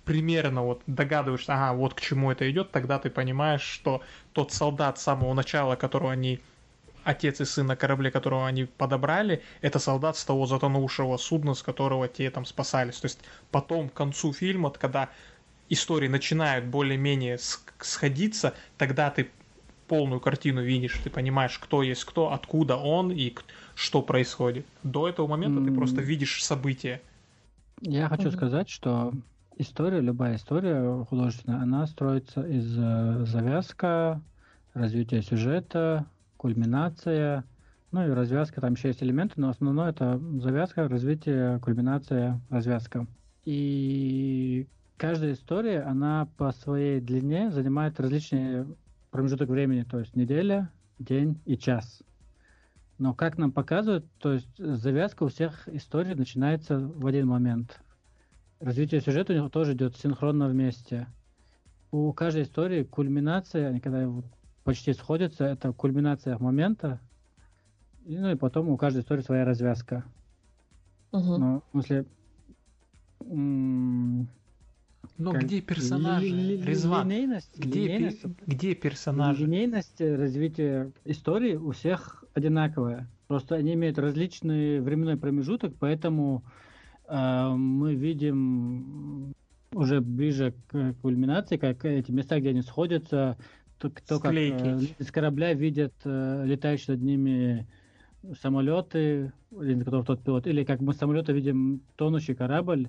[0.05, 4.01] примерно вот догадываешься, ага, вот к чему это идет, тогда ты понимаешь, что
[4.33, 6.39] тот солдат с самого начала, которого они
[7.03, 11.61] отец и сын на корабле, которого они подобрали, это солдат с того затонувшего судна, с
[11.61, 12.97] которого те там спасались.
[12.97, 13.19] То есть
[13.51, 15.09] потом, к концу фильма, когда
[15.69, 17.37] истории начинают более-менее
[17.79, 19.29] сходиться, тогда ты
[19.87, 23.35] полную картину видишь, ты понимаешь, кто есть кто, откуда он и
[23.75, 24.65] что происходит.
[24.83, 25.65] До этого момента mm.
[25.65, 27.01] ты просто видишь события.
[27.81, 28.35] Я хочу mm-hmm.
[28.35, 29.13] сказать, что
[29.57, 34.21] история, любая история художественная, она строится из э, завязка,
[34.73, 36.05] развития сюжета,
[36.37, 37.45] кульминация,
[37.91, 43.05] ну и развязка, там еще есть элементы, но основное это завязка, развитие, кульминация, развязка.
[43.45, 48.65] И каждая история, она по своей длине занимает различные
[49.11, 52.01] промежуток времени, то есть неделя, день и час.
[52.97, 57.79] Но как нам показывают, то есть завязка у всех историй начинается в один момент.
[58.63, 61.07] Развитие сюжета у него тоже идет синхронно вместе.
[61.91, 64.09] У каждой истории кульминация, они когда
[64.63, 67.01] почти сходятся, это кульминация момента,
[68.05, 70.05] и, ну и потом у каждой истории своя развязка.
[71.11, 71.37] Угу.
[71.37, 72.05] Но, в смысле,
[73.25, 74.27] но
[75.33, 76.27] как где персонажи?
[76.29, 79.43] Ли, Резван, линейность, где, линейность, пи, где персонажи?
[79.43, 83.09] Линейность развития истории у всех одинаковая.
[83.27, 86.72] Просто они имеют различный временной промежуток, поэтому э,
[87.09, 89.33] мы видим
[89.73, 93.37] уже ближе к кульминации, как эти места, где они сходятся,
[93.79, 97.67] то, кто как э, с корабля видят э, летающие над ними
[98.41, 102.87] самолеты, на которых тот пилот, или как мы с самолета видим тонущий корабль,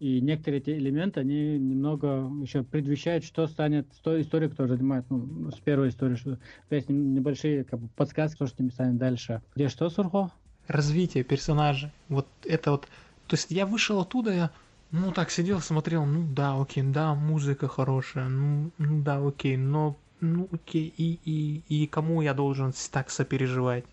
[0.00, 5.06] и некоторые эти элементы, они немного еще предвещают, что станет с той историей, которая занимает,
[5.08, 9.40] ну, с первой истории, что есть небольшие как бы, подсказки, что с ними станет дальше.
[9.54, 10.30] Где что, Сурхо?
[10.66, 11.92] Развитие персонажа.
[12.08, 12.88] Вот это вот...
[13.26, 14.50] То есть я вышел оттуда, я
[14.90, 19.96] ну так сидел, смотрел, ну да, окей, да, музыка хорошая, ну, ну да, окей, но
[20.20, 23.84] ну окей, и, и, и кому я должен так сопереживать?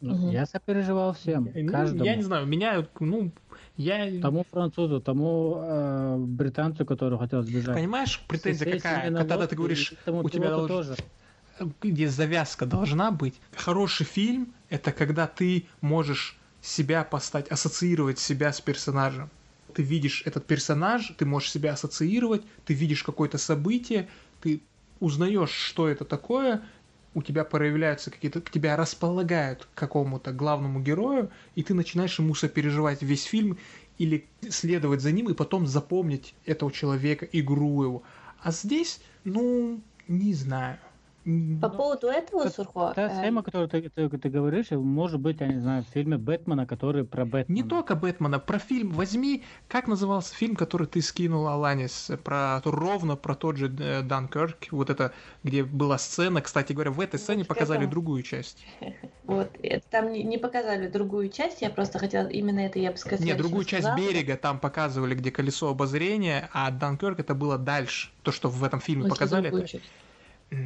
[0.00, 2.04] Ну, Я сопереживал всем, ну, каждому.
[2.04, 3.30] Я не знаю, меня, ну,
[3.76, 4.20] я...
[4.22, 7.76] Тому французу, тому э, британцу, который хотел сбежать.
[7.76, 9.12] Понимаешь, претензия какая?
[9.12, 10.68] Когда ты говоришь, у тебя должен...
[10.68, 10.96] тоже.
[11.82, 13.38] Где завязка должна быть.
[13.54, 19.30] Хороший фильм— это когда ты можешь себя поставить, ассоциировать себя с персонажем.
[19.74, 24.08] Ты видишь этот персонаж, ты можешь себя ассоциировать, ты видишь какое-то событие,
[24.40, 24.60] ты
[24.98, 26.62] узнаешь, что это такое,
[27.14, 32.34] у тебя проявляются какие-то, к тебя располагают к какому-то главному герою, и ты начинаешь ему
[32.34, 33.58] сопереживать весь фильм
[33.98, 38.02] или следовать за ним и потом запомнить этого человека, игру его.
[38.42, 40.78] А здесь, ну, не знаю.
[41.22, 42.92] По ну, поводу этого, как, Сурхо...
[42.94, 43.22] Та э...
[43.22, 47.04] тема, которую ты, ты, ты говоришь, может быть, я не знаю, в фильме Бэтмена, который
[47.04, 47.54] про Бэтмена.
[47.54, 48.90] Не только Бэтмена, про фильм.
[48.92, 54.88] Возьми, как назывался фильм, который ты скинул, Аланис, про ровно про тот же Данкерк, вот
[54.88, 58.64] это, где была сцена, кстати говоря, в этой сцене показали другую часть.
[59.24, 59.48] Вот,
[59.90, 63.24] там не показали другую часть, я просто хотела именно это, я бы сказала.
[63.24, 68.10] Нет, другую часть берега там показывали, где колесо обозрения, а Данкерк это было дальше.
[68.24, 69.48] То, что в этом фильме показали.
[69.48, 69.80] Это...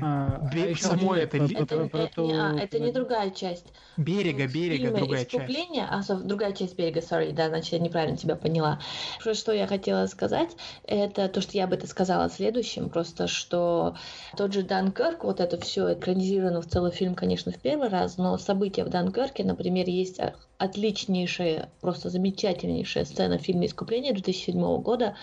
[0.01, 3.67] А, Берег а само это, это, это, про, это, а, это не другая часть.
[3.99, 5.79] Берега, берега, другая часть.
[5.79, 8.81] А, другая часть берега, sorry, да, значит, я неправильно тебя поняла.
[9.19, 13.95] Что я хотела сказать, это то, что я бы это сказала следующим, просто что
[14.39, 18.39] тот же Данкерк, вот это все экранизировано в целый фильм, конечно, в первый раз, но
[18.39, 20.19] события в Данкерке, например, есть
[20.65, 25.17] отличнейшая, просто замечательнейшая сцена в фильме «Искупление» 2007 года,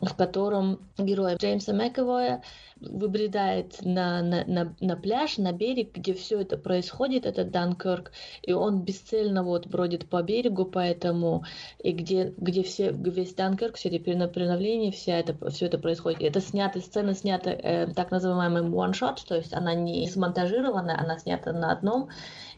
[0.00, 2.42] в котором герой Джеймса Макэвоя
[2.80, 8.52] выбредает на, на, на, на пляж, на берег, где все это происходит, это Данкерк, и
[8.52, 11.44] он бесцельно вот бродит по берегу, поэтому,
[11.78, 16.20] и где, где все, весь Данкерк, все эти перенаправления, вся это, все это происходит.
[16.20, 21.18] И это снято, сцена снята э, так называемым one-shot, то есть она не смонтажирована, она
[21.18, 22.08] снята на одном,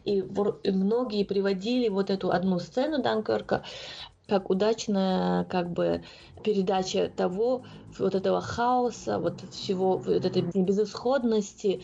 [0.07, 0.23] и,
[0.63, 3.63] и многие приводили вот эту одну сцену Данкерка
[4.27, 6.03] как удачная как бы
[6.43, 7.63] передача того,
[7.97, 11.81] вот этого хаоса, вот всего вот этой безысходности,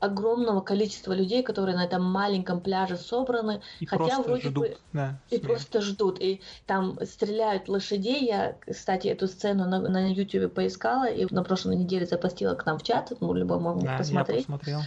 [0.00, 4.54] огромного количества людей, которые на этом маленьком пляже собраны, и хотя вроде ждут.
[4.54, 5.46] бы да, и смерть.
[5.46, 8.24] просто ждут, и там стреляют лошадей.
[8.26, 12.78] Я, кстати, эту сцену на, на YouTube поискала и на прошлой неделе запостила к нам
[12.78, 14.40] в чат, ну любой мог да, посмотреть.
[14.40, 14.80] Я посмотрел.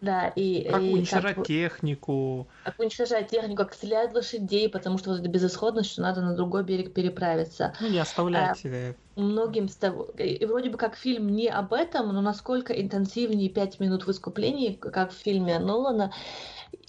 [0.00, 0.68] Да, и...
[0.70, 2.46] Как и уничтожать как, технику.
[2.64, 6.62] Как уничтожать технику, как стрелять лошадей, потому что вот эта безысходность, что надо на другой
[6.62, 7.74] берег переправиться.
[7.80, 8.64] Ну, не оставлять.
[8.64, 10.04] А, многим с того...
[10.16, 14.72] И вроде бы как фильм не об этом, но насколько интенсивнее пять минут в искуплении,
[14.74, 16.12] как в фильме Нолана,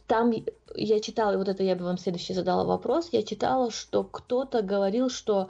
[0.06, 0.32] там
[0.76, 4.62] я читала, и вот это я бы вам следующий задала вопрос, я читала, что кто-то
[4.62, 5.50] говорил, что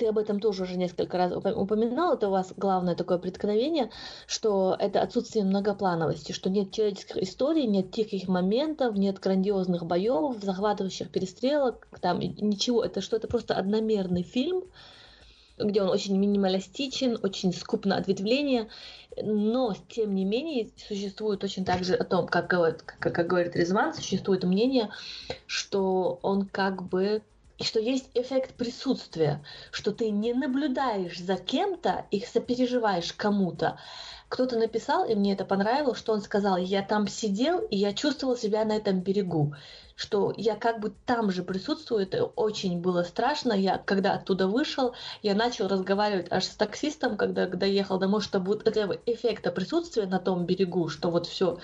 [0.00, 3.90] ты об этом тоже уже несколько раз упоминал, это у вас главное такое преткновение,
[4.26, 11.10] что это отсутствие многоплановости, что нет человеческих историй, нет тихих моментов, нет грандиозных боев, захватывающих
[11.10, 14.64] перестрелок, там ничего, это что это просто одномерный фильм,
[15.58, 18.68] где он очень минималистичен, очень скуп на ответвления,
[19.22, 23.92] но тем не менее существует очень также о том, как, говорит, как, как говорит Резван,
[23.92, 24.88] существует мнение,
[25.46, 27.20] что он как бы
[27.60, 33.78] и что есть эффект присутствия, что ты не наблюдаешь за кем-то и сопереживаешь кому-то.
[34.30, 38.36] Кто-то написал, и мне это понравилось, что он сказал, я там сидел, и я чувствовал
[38.36, 39.54] себя на этом берегу
[40.00, 43.52] что я как бы там же присутствую, это очень было страшно.
[43.52, 48.46] Я, когда оттуда вышел, я начал разговаривать аж с таксистом, когда, когда ехал домой, чтобы
[48.46, 51.58] вот этого эффекта присутствия на том берегу, что вот все,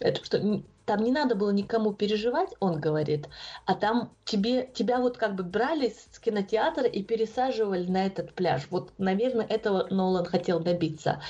[0.00, 3.30] это что там не надо было никому переживать, он говорит,
[3.64, 8.66] а там тебе, тебя вот как бы брали с кинотеатра и пересаживали на этот пляж.
[8.68, 11.22] Вот, наверное, этого Нолан хотел добиться.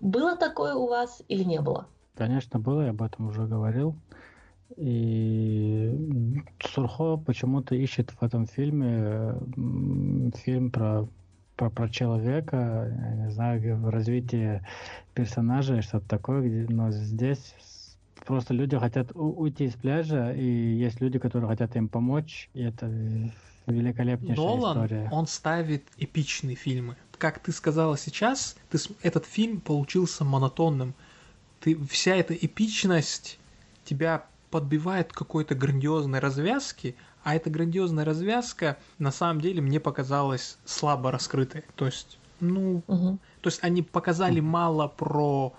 [0.00, 1.86] Было такое у вас или не было?
[2.16, 3.94] Конечно, было, я об этом уже говорил.
[4.76, 9.34] И Сурхо почему-то ищет в этом фильме
[10.44, 11.06] фильм про,
[11.56, 14.66] про, про человека, я не знаю, развитие
[15.14, 17.54] персонажа что-то такое, где, но здесь
[18.24, 22.86] просто люди хотят уйти с пляжа, и есть люди, которые хотят им помочь, и это
[23.66, 25.08] великолепнейшая Нолан, история.
[25.12, 26.96] он ставит эпичные фильмы.
[27.18, 30.94] Как ты сказала сейчас, ты, этот фильм получился монотонным.
[31.60, 33.38] Ты, вся эта эпичность
[33.84, 41.10] тебя подбивает какой-то грандиозной развязки, а эта грандиозная развязка на самом деле мне показалась слабо
[41.10, 41.64] раскрытой.
[41.74, 43.18] То есть, ну, угу.
[43.40, 45.54] то есть они показали мало про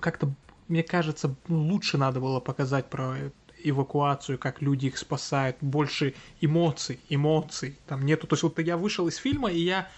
[0.00, 0.32] как-то,
[0.68, 3.16] мне кажется, лучше надо было показать про
[3.62, 8.26] эвакуацию, как люди их спасают, больше эмоций, эмоций там нету.
[8.26, 9.88] То есть вот я вышел из фильма, и я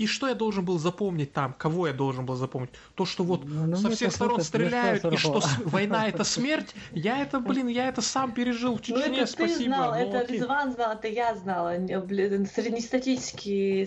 [0.00, 1.52] и что я должен был запомнить там?
[1.52, 2.70] Кого я должен был запомнить?
[2.94, 7.20] То, что вот ну, ну со всех сторон стреляют, и что война это смерть, я
[7.20, 9.58] это, блин, я это сам пережил в Чечне, ну, это спасибо.
[9.58, 10.38] Ты знал, ну, это окей.
[10.38, 11.74] Резван знал, это я знала.
[11.74, 13.86] Среднестатический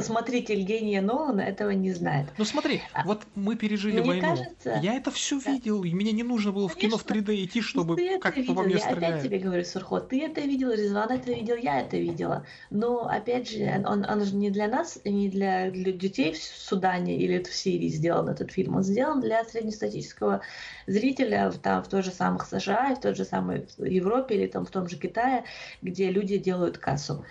[0.00, 2.26] смотритель гения Нолана этого не знает.
[2.38, 4.22] Ну смотри, а, вот мы пережили войну.
[4.22, 5.52] Кажется, я это все да.
[5.52, 6.96] видел, и мне не нужно было Конечно.
[6.96, 9.02] в кино в 3D идти, чтобы как по мне стреляют.
[9.02, 12.46] Я опять тебе говорю, Сурхот, ты это видел, Резван это видел, я это видела.
[12.70, 17.16] Но опять же, он, он же не для нас, не для, для детей в Судане
[17.18, 20.40] или в Сирии сделан этот фильм, он сделан для среднестатического
[20.86, 24.70] зрителя там, в той же самых США, в той же самой Европе или там в
[24.70, 25.44] том же Китае,
[25.82, 27.24] где люди делают кассу.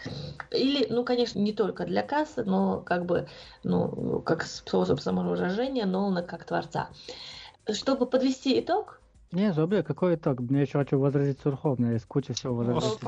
[0.52, 3.28] Или, ну, конечно, не только для кассы, но как бы,
[3.63, 6.89] ну, как способ самовыражения, но как творца.
[7.72, 9.00] Чтобы подвести итог,
[9.34, 10.39] не, Зобе, какой итог?
[10.39, 13.00] Мне еще хочу возразить Сурхо, у меня есть куча всего возразить.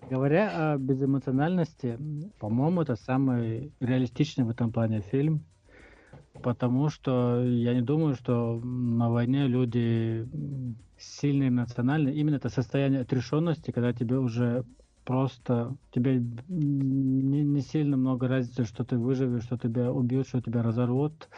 [0.10, 1.98] Говоря о безэмоциональности,
[2.38, 5.44] по-моему, это самый реалистичный в этом плане фильм,
[6.42, 10.28] потому что я не думаю, что на войне люди
[10.96, 12.10] сильно эмоциональны.
[12.10, 14.64] Именно это состояние отрешенности, когда тебе уже
[15.04, 20.62] просто тебе не, не сильно много разницы, что ты выживешь, что тебя убьют, что тебя
[20.62, 21.28] разорвут.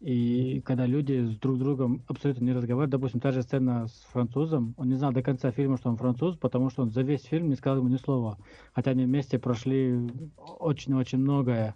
[0.00, 4.74] И когда люди с друг другом абсолютно не разговаривают, допустим, та же сцена с французом,
[4.76, 7.48] он не знал до конца фильма, что он француз, потому что он за весь фильм
[7.48, 8.38] не сказал ему ни слова.
[8.74, 10.10] Хотя они вместе прошли
[10.58, 11.74] очень-очень многое.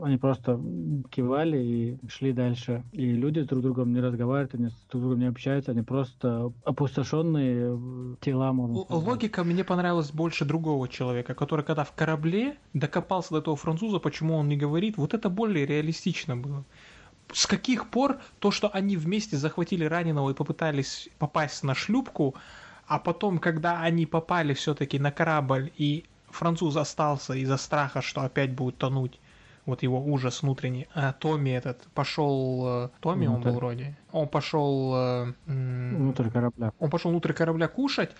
[0.00, 0.60] Они просто
[1.10, 2.84] кивали и шли дальше.
[2.92, 6.52] И люди друг с другом не разговаривают, они с друг другом не общаются, они просто
[6.64, 9.04] опустошенные тела, можно сказать.
[9.04, 14.36] Логика мне понравилась больше другого человека, который когда в корабле докопался до этого француза, почему
[14.36, 16.64] он не говорит, вот это более реалистично было
[17.32, 22.34] с каких пор то, что они вместе захватили раненого и попытались попасть на шлюпку,
[22.86, 28.52] а потом, когда они попали все-таки на корабль, и француз остался из-за страха, что опять
[28.52, 29.20] будет тонуть,
[29.66, 30.88] вот его ужас внутренний.
[30.94, 32.84] А Томми этот пошел...
[32.84, 33.48] Э, Томми Внутрь.
[33.48, 33.96] он был вроде.
[34.12, 34.94] Он пошел...
[34.94, 36.72] Э, внутрь корабля.
[36.78, 38.10] Он пошел внутрь корабля кушать.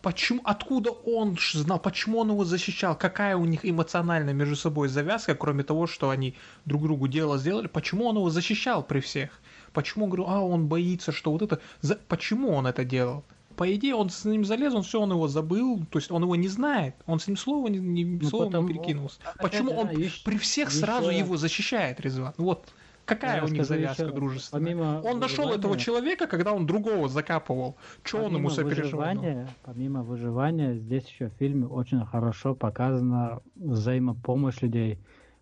[0.00, 5.34] Почему, откуда он знал, почему он его защищал, какая у них эмоциональная между собой завязка,
[5.34, 6.36] кроме того, что они
[6.66, 9.40] друг другу дело сделали, почему он его защищал при всех?
[9.72, 11.60] Почему, говорю, а, он боится, что вот это...
[11.80, 11.96] За...
[11.96, 13.24] Почему он это делал?
[13.56, 16.36] По идее, он с ним залез, он все, он его забыл, то есть он его
[16.36, 19.18] не знает, он с ним слова не, не, ну, словом не перекинулся.
[19.26, 19.50] Он...
[19.50, 20.78] Почему он еще, при всех еще...
[20.78, 22.34] сразу его защищает, Резван?
[22.36, 22.68] Вот.
[23.08, 24.64] Какая у них завязка еще, дружественная?
[24.64, 27.76] Помимо он нашел этого человека, когда он другого закапывал.
[28.02, 29.16] Что он ему сопереживал?
[29.64, 34.98] Помимо выживания, здесь еще в фильме очень хорошо показана взаимопомощь людей.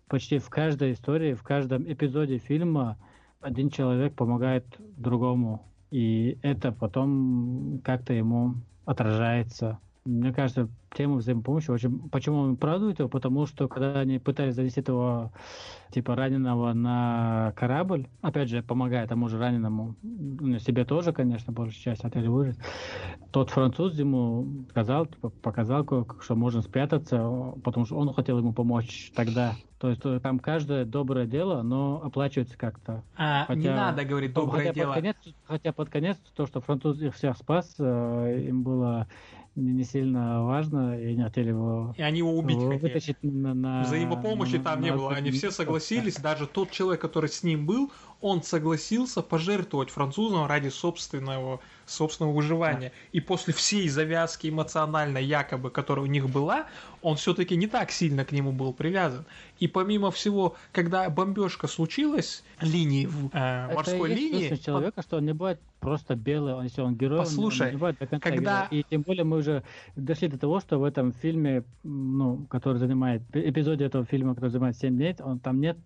[0.07, 2.97] Почти в каждой истории, в каждом эпизоде фильма
[3.41, 5.65] один человек помогает другому.
[5.91, 8.55] И это потом как-то ему
[8.85, 12.09] отражается мне кажется, тема взаимопомощи очень...
[12.09, 13.09] Почему он оправдывает его?
[13.09, 15.33] Потому что когда они пытались занести этого
[15.91, 21.95] типа раненого на корабль, опять же, помогая тому же раненому, ну, себе тоже, конечно, большая
[21.95, 22.57] часть хотели выжить,
[23.31, 25.85] тот француз ему сказал, типа, показал,
[26.21, 29.53] что можно спрятаться, потому что он хотел ему помочь тогда.
[29.79, 33.03] То есть там каждое доброе дело, но оплачивается как-то.
[33.15, 34.93] А, хотя, не надо говорить доброе хотя дело.
[34.93, 39.07] Под конец, хотя под конец то, что француз их всех спас, э, им было
[39.57, 43.83] не, не сильно важно, и они хотели его И они его убить вытащить на, на
[43.83, 47.65] Взаимопомощи на, там на, не было, они все согласились, даже тот человек, который с ним
[47.65, 47.91] был,
[48.21, 52.91] он согласился пожертвовать французам ради собственного, собственного выживания.
[53.11, 56.67] И после всей завязки эмоциональной, якобы, которая у них была,
[57.01, 59.25] он все-таки не так сильно к нему был привязан.
[59.59, 64.45] И помимо всего, когда бомбежка случилась, линии в э, морской Это линии...
[64.47, 67.97] Это человека, что он не бывает просто белый, если он герой, Послушай, он не бывает
[67.99, 68.67] до конца когда...
[68.69, 68.81] Героя.
[68.81, 69.63] И тем более мы уже
[69.95, 74.77] дошли до того, что в этом фильме, ну, который занимает, эпизоде этого фильма, который занимает
[74.77, 75.77] 7 дней, он, там нет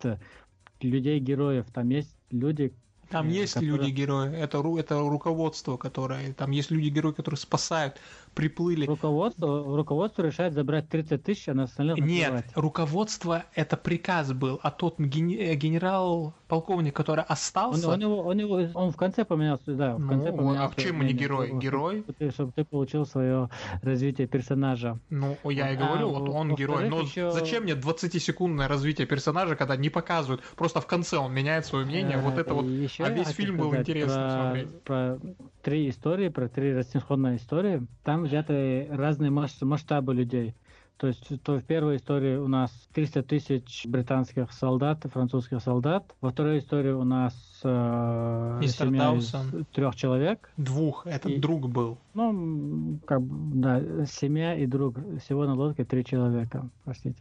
[0.80, 2.72] людей-героев, там есть люди,
[3.12, 3.76] там э, есть которые...
[3.76, 8.00] люди-герои, это, это руководство, которое, там есть люди-герои, которые спасают,
[8.34, 8.86] приплыли.
[8.86, 12.46] Руководство, руководство решает забрать 30 тысяч, а на остальных Нет, отбивать.
[12.54, 17.88] руководство, это приказ был, а тот генерал, полковник, который остался...
[17.88, 20.64] Он, он, его, он, его, он в конце поменялся, да, в конце ну, поменялся.
[20.64, 21.48] А в чем не герой?
[21.48, 22.00] Чтобы, герой?
[22.00, 23.50] Чтобы ты, чтобы ты получил свое
[23.82, 24.98] развитие персонажа.
[25.10, 26.88] Ну, я и говорю, а, вот он герой.
[26.88, 27.30] Но еще...
[27.30, 30.42] зачем мне 20-секундное развитие персонажа, когда не показывают?
[30.56, 32.64] Просто в конце он меняет свое мнение, вот это вот...
[32.64, 34.82] А весь фильм был интересно про, смотреть.
[34.82, 35.20] Про
[35.62, 37.86] три истории, про три разнесходные истории.
[38.04, 40.54] Там взяты разные масштабы людей.
[41.02, 46.14] То есть то в первой истории у нас 300 тысяч британских солдат, французских солдат.
[46.20, 47.34] Во второй истории у нас
[47.64, 49.34] э, семья из
[49.72, 50.52] трех человек.
[50.56, 51.98] Двух, это и, друг был.
[52.14, 54.96] Ну, как бы, да, семья и друг.
[55.24, 57.20] Всего на лодке три человека, простите.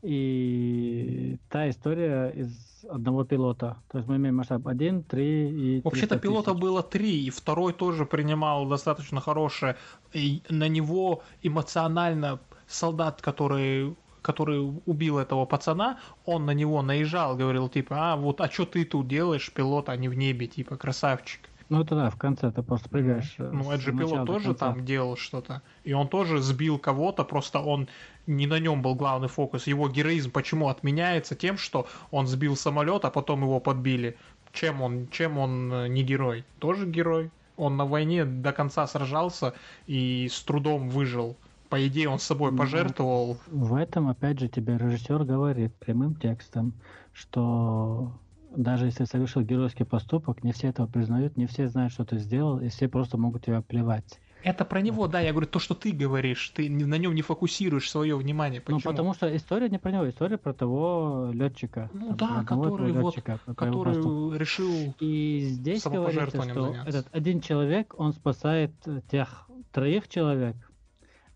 [0.00, 3.76] И та история из одного пилота.
[3.88, 8.04] То есть мы имеем масштаб 1, 3 и Вообще-то пилота было три, и второй тоже
[8.06, 9.76] принимал достаточно хорошее.
[10.12, 17.68] И на него эмоционально солдат, который который убил этого пацана, он на него наезжал, говорил
[17.68, 21.40] типа, а вот, а что ты тут делаешь, пилот, а не в небе, типа, красавчик.
[21.68, 23.34] Ну это да, в конце ты просто прыгаешь.
[23.38, 25.62] Э, ну, же пилот тоже там делал что-то.
[25.84, 27.88] И он тоже сбил кого-то, просто он
[28.26, 29.66] не на нем был главный фокус.
[29.66, 34.16] Его героизм почему отменяется тем, что он сбил самолет, а потом его подбили.
[34.52, 36.44] Чем он, чем он э, не герой?
[36.58, 37.30] Тоже герой.
[37.56, 39.54] Он на войне до конца сражался
[39.86, 41.36] и с трудом выжил.
[41.68, 43.38] По идее, он с собой ну, пожертвовал.
[43.46, 46.74] В этом, опять же, тебе режиссер говорит прямым текстом,
[47.12, 48.12] что
[48.56, 52.60] даже если совершил геройский поступок, не все этого признают, не все знают, что ты сделал,
[52.60, 54.20] и все просто могут тебя плевать.
[54.42, 57.88] Это про него, да, я говорю, то, что ты говоришь, ты на нем не фокусируешь
[57.88, 58.60] свое внимание.
[58.60, 58.80] Ну, Почему?
[58.84, 61.90] Ну, потому что история не про него, история про того летчика.
[61.92, 66.98] Ну да, который, вот, летчика, который решил И здесь говорится, что заняться.
[66.98, 68.72] этот один человек, он спасает
[69.10, 70.56] тех троих человек,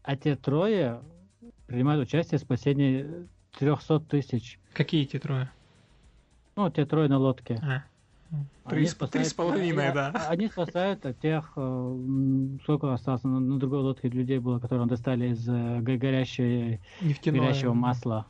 [0.03, 1.01] а те трое
[1.67, 4.59] принимают участие в спасении 300 тысяч.
[4.73, 5.51] Какие эти трое?
[6.57, 7.61] Ну, те трое на лодке.
[7.63, 7.85] А.
[8.69, 10.11] Три, три с половиной, да.
[10.29, 11.99] Они спасают от тех, э,
[12.65, 16.81] сколько осталось на, на другой лодке людей было, которые достали из э, горящей,
[17.25, 18.27] горящего масла.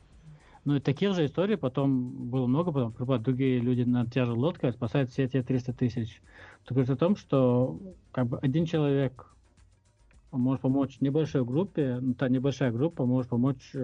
[0.67, 4.33] Ну и таких же историй потом было много, потом прибывают другие люди на те же
[4.33, 6.21] лодке, спасают все те 300 тысяч.
[6.65, 7.79] Это говорит о том, что
[8.13, 9.33] как бы один человек
[10.33, 13.75] может помочь небольшой группе, ну, та небольшая группа может помочь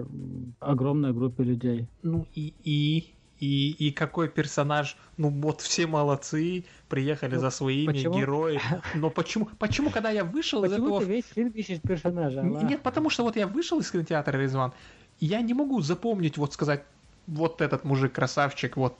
[0.59, 1.87] огромной группе людей.
[2.03, 3.12] Ну и, и
[3.43, 8.17] и, и какой персонаж, ну вот все молодцы, приехали ну, за своими почему?
[8.17, 8.61] герои.
[8.95, 10.99] Но почему, почему, когда я вышел почему из этого...
[11.01, 12.41] ты весь фильм ищешь персонажа?
[12.41, 14.71] Нет, потому что вот я вышел из кинотеатра Резван,
[15.19, 16.83] я не могу запомнить, вот сказать,
[17.27, 18.95] вот этот мужик красавчик, вот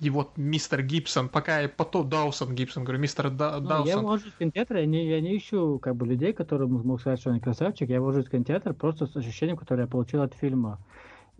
[0.00, 3.88] И вот мистер Гибсон, пока я потом Даусон Гибсон, говорю, мистер да, ну, Даусон.
[3.88, 7.20] Я вожусь в кинотеатр, я не, я не ищу как бы людей, которые могут сказать,
[7.20, 10.78] что они красавчик, я вожусь в кинотеатр просто с ощущением, которое я получил от фильма.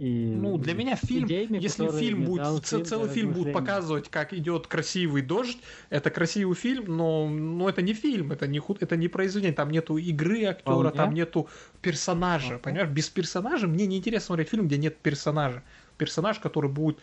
[0.00, 4.32] И ну, для меня фильм, идеями, если фильм будет, фильм целый фильм будет показывать, как
[4.32, 5.58] идет красивый дождь,
[5.90, 9.98] это красивый фильм, но, но это не фильм, это не, это не произведение, там нету
[9.98, 11.50] игры актера, там нету
[11.82, 12.88] персонажа, понимаешь?
[12.88, 15.62] Без персонажа мне не интересно смотреть фильм, где нет персонажа.
[15.98, 16.98] Персонаж, который будет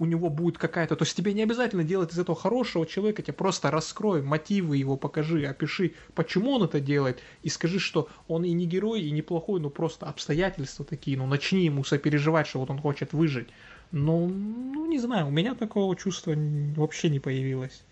[0.00, 0.96] у него будет какая-то...
[0.96, 4.96] То есть тебе не обязательно делать из этого хорошего человека, тебе просто раскрой мотивы его,
[4.96, 9.20] покажи, опиши, почему он это делает, и скажи, что он и не герой, и не
[9.20, 13.48] плохой, но просто обстоятельства такие, ну начни ему сопереживать, что вот он хочет выжить.
[13.92, 16.34] Ну, ну не знаю, у меня такого чувства
[16.76, 17.82] вообще не появилось.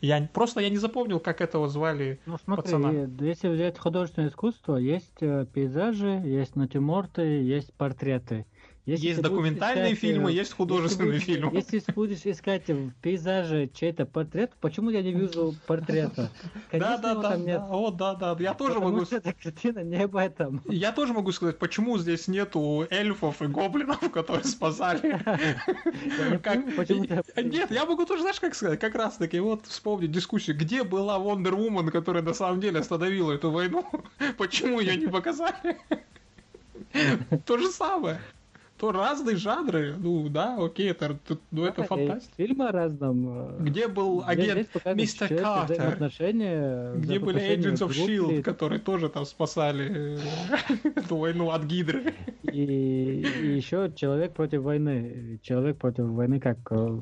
[0.00, 3.08] Я просто я не запомнил, как этого звали ну, смотри, пацана.
[3.20, 8.46] Если взять художественное искусство, есть э, пейзажи, есть натюрморты, есть портреты.
[8.86, 11.56] Если есть документальные искать, фильмы, э, есть художественные если фильмы.
[11.56, 16.30] Если будешь искать в пейзаже чей-то портрет, почему я не вижу портрета?
[16.72, 17.60] да, да, да, нет.
[17.60, 17.68] да.
[17.70, 18.36] О, да, да.
[18.38, 19.06] Я тоже Потому могу.
[19.06, 20.62] Что эта картина не об этом.
[20.68, 25.00] Я тоже могу сказать, почему здесь нету эльфов и гоблинов, которые спасали.
[27.42, 31.16] Нет, я могу тоже, знаешь, как сказать, как раз таки вот вспомнить дискуссию, где была
[31.16, 33.86] Wonder Woman, которая на самом деле остановила эту войну,
[34.36, 35.78] почему ее не показали?
[37.46, 38.20] То же самое
[38.84, 39.94] то разные жанры.
[39.98, 41.18] Ну да, окей, это,
[41.50, 42.34] ну, это фантастика.
[42.36, 43.58] Фильмы о разном.
[43.58, 45.96] Э, Где был агент Мистер Картер?
[45.98, 50.18] Где были Agents of S.H.I.E.L.D., которые тоже там спасали
[50.84, 52.14] э, эту войну от Гидры.
[52.42, 55.40] И, и еще Человек против войны.
[55.42, 56.98] Человек против войны как, э,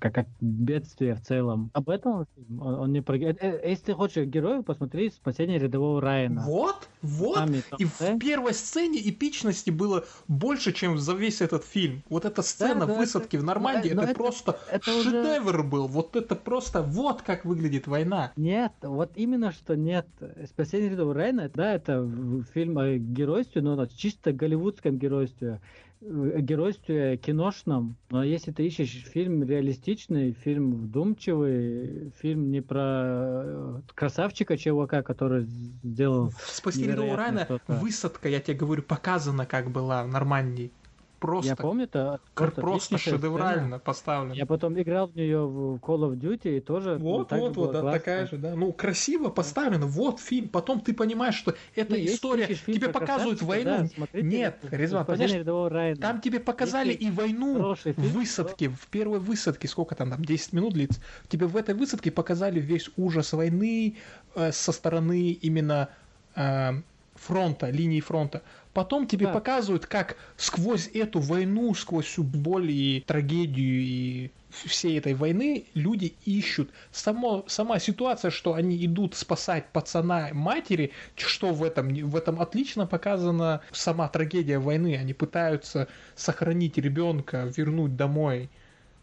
[0.00, 1.70] как, как бедствие в целом.
[1.74, 2.26] Об этом
[2.60, 3.16] он, он не про...
[3.16, 6.44] Если ты хочешь героев, посмотри «Спасение рядового Райана».
[6.46, 7.34] Вот, вот.
[7.34, 12.02] Там, и в первой сцене эпичности было больше, чем за весь этот фильм.
[12.08, 15.62] Вот эта сцена да, да, высадки это, в Нормандии, это, это просто это шедевр уже...
[15.64, 15.86] был.
[15.88, 18.32] Вот это просто вот как выглядит война.
[18.36, 20.06] Нет, вот именно что нет.
[20.48, 22.08] Спасение рядового Райана, да, это
[22.54, 25.60] фильм о геройстве, но чисто голливудском геройстве
[26.00, 34.58] геройстве киношном, но если ты ищешь фильм реалистичный, фильм вдумчивый, фильм не про э, красавчика
[34.58, 36.32] чувака, который сделал...
[36.46, 40.70] Спасти Рядового Райана высадка, я тебе говорю, показана как была в Нормандии
[41.18, 41.50] просто...
[41.50, 43.78] Я помню, это просто, просто шедеврально сцена.
[43.78, 44.34] поставлено.
[44.34, 46.96] Я потом играл в нее в Call of Duty и тоже...
[46.96, 48.54] Вот, вот, вот, да, такая же, да.
[48.54, 49.86] Ну, красиво поставлено.
[49.86, 50.48] Вот фильм.
[50.48, 52.46] Потом ты понимаешь, что эта ну, история...
[52.46, 53.88] Тебе показывают войну.
[53.96, 59.68] Да, Нет, Резван, понимаешь, там тебе показали если и войну в высадке, в первой высадке,
[59.68, 61.00] сколько там, там 10 минут длится.
[61.28, 63.96] Тебе в этой высадке показали весь ужас войны
[64.34, 65.88] э, со стороны именно
[66.34, 66.72] э,
[67.14, 68.42] фронта, линии фронта.
[68.76, 69.32] Потом тебе да.
[69.32, 76.12] показывают, как сквозь эту войну, сквозь всю боль и трагедию и всей этой войны люди
[76.26, 76.68] ищут.
[76.92, 82.86] Само, сама ситуация, что они идут спасать пацана матери, что в этом, в этом отлично
[82.86, 84.98] показана сама трагедия войны.
[85.00, 88.50] Они пытаются сохранить ребенка, вернуть домой.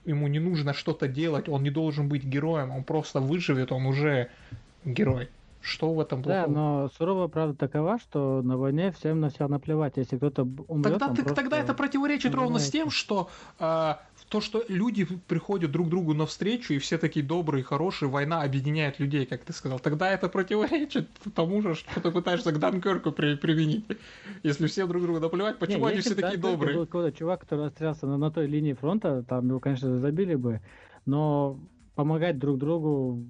[0.06, 4.30] Ему не нужно что-то делать, он не должен быть героем, он просто выживет, он уже
[4.86, 5.30] герой.
[5.64, 6.46] Что в этом плохого?
[6.46, 9.94] Да, но суровая правда такова, что на войне всем на себя наплевать.
[9.96, 11.36] Если кто-то умрет, тогда, ты, просто...
[11.36, 13.94] тогда это противоречит ровно с тем, что э,
[14.28, 19.26] то, что люди приходят друг другу навстречу, и все такие добрые, хорошие, война объединяет людей,
[19.26, 19.80] как ты сказал.
[19.80, 23.86] Тогда это противоречит тому же, что ты пытаешься к Данкерку при, применить.
[24.44, 26.76] Если все друг другу наплевать, почему Не, они все такие добрые?
[26.76, 30.60] Был какой-то чувак, который отстрелялся на, на той линии фронта, там его, конечно, забили бы,
[31.06, 31.58] но
[31.96, 33.24] помогать друг другу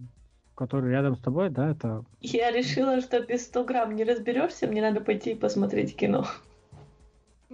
[0.56, 2.04] который рядом с тобой, да, это...
[2.22, 6.26] Я решила, что без 100 грамм не разберешься, мне надо пойти и посмотреть кино.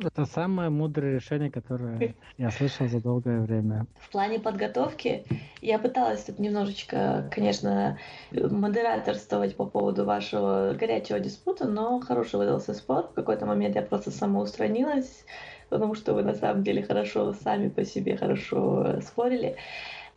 [0.01, 3.85] Это самое мудрое решение, которое я слышал за долгое время.
[3.99, 5.25] В плане подготовки
[5.61, 7.97] я пыталась тут немножечко, конечно,
[8.31, 13.07] модераторствовать по поводу вашего горячего диспута, но хороший выдался спор.
[13.07, 15.25] В какой-то момент я просто самоустранилась,
[15.69, 19.57] потому что вы на самом деле хорошо сами по себе хорошо спорили.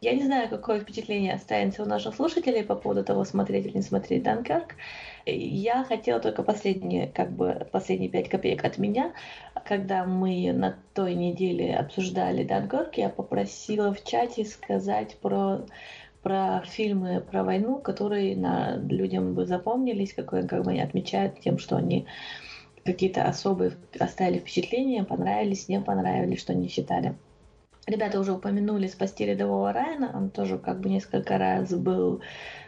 [0.02, 3.82] Я не знаю, какое впечатление останется у наших слушателей по поводу того, смотреть или не
[3.82, 4.74] смотреть Данкерк.
[5.26, 9.12] Я хотела только последние, как бы, последние пять копеек от меня.
[9.64, 15.66] Когда мы на той неделе обсуждали Данкерк, я попросила в чате сказать про
[16.20, 21.58] про фильмы про войну, которые на, людям бы запомнились, какое, как бы они отмечают тем,
[21.58, 22.06] что они
[22.84, 27.14] какие-то особые оставили впечатления, понравились, не понравились, что они считали.
[27.86, 32.20] Ребята уже упомянули «Спасти рядового Райана», он тоже как бы несколько раз был,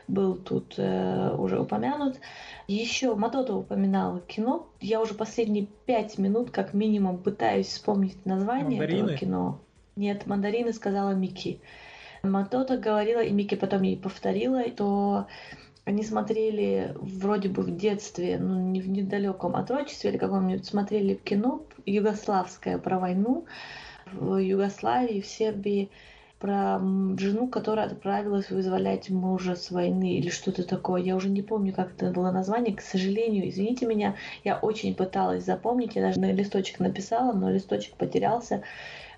[0.09, 2.19] был тут э, уже упомянут.
[2.67, 4.67] Еще Матото упоминал кино.
[4.81, 9.05] Я уже последние пять минут как минимум пытаюсь вспомнить название Мандарины?
[9.05, 9.61] этого кино.
[9.95, 11.61] Нет, «Мандарины» сказала Микки.
[12.25, 15.29] Матота говорила, и Микки потом ей повторила, то
[15.85, 21.63] они смотрели вроде бы в детстве, ну не в недалеком отрочестве или каком-нибудь, смотрели кино
[21.87, 23.45] югославское про войну
[24.15, 25.91] в Югославии, в Сербии,
[26.45, 26.79] про
[27.17, 31.01] жену, которая отправилась вызволять мужа с войны или что-то такое.
[31.01, 32.77] Я уже не помню, как это было название.
[32.77, 35.97] К сожалению, извините меня, я очень пыталась запомнить.
[35.97, 38.63] Я даже на листочек написала, но листочек потерялся.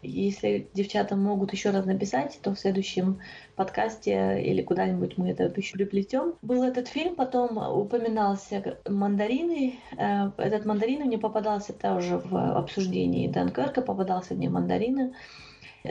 [0.03, 3.19] Если девчата могут еще раз написать, то в следующем
[3.57, 6.35] подкасте или куда-нибудь мы это еще приплетем.
[6.43, 9.81] Был этот фильм, потом упоминался мандарины.
[9.99, 15.13] Э, этот мандарин мне попадался тоже в обсуждении Данкерка, попадался мне мандарины.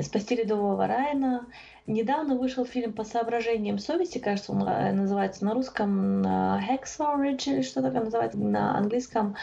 [0.02, 1.46] «Спасти рядового Райана».
[1.88, 7.84] Недавно вышел фильм «По соображениям совести», кажется, он э, называется на русском «Hexorage» или что
[7.84, 9.36] такое называется на английском.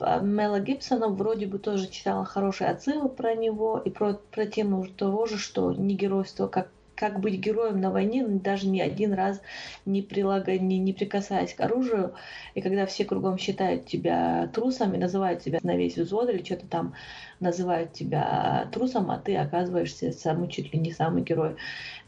[0.00, 4.86] Э, Мела Гибсона вроде бы тоже читала хорошие отзывы про него и про, про тему
[4.86, 9.40] того же, что не геройство как как быть героем на войне, даже ни один раз
[9.84, 12.14] не, прилагая, не, не прикасаясь к оружию.
[12.54, 16.66] И когда все кругом считают тебя трусом и называют тебя на весь взвод или что-то
[16.66, 16.94] там
[17.38, 21.56] называют тебя трусом, а ты оказываешься самый чуть ли не самый герой.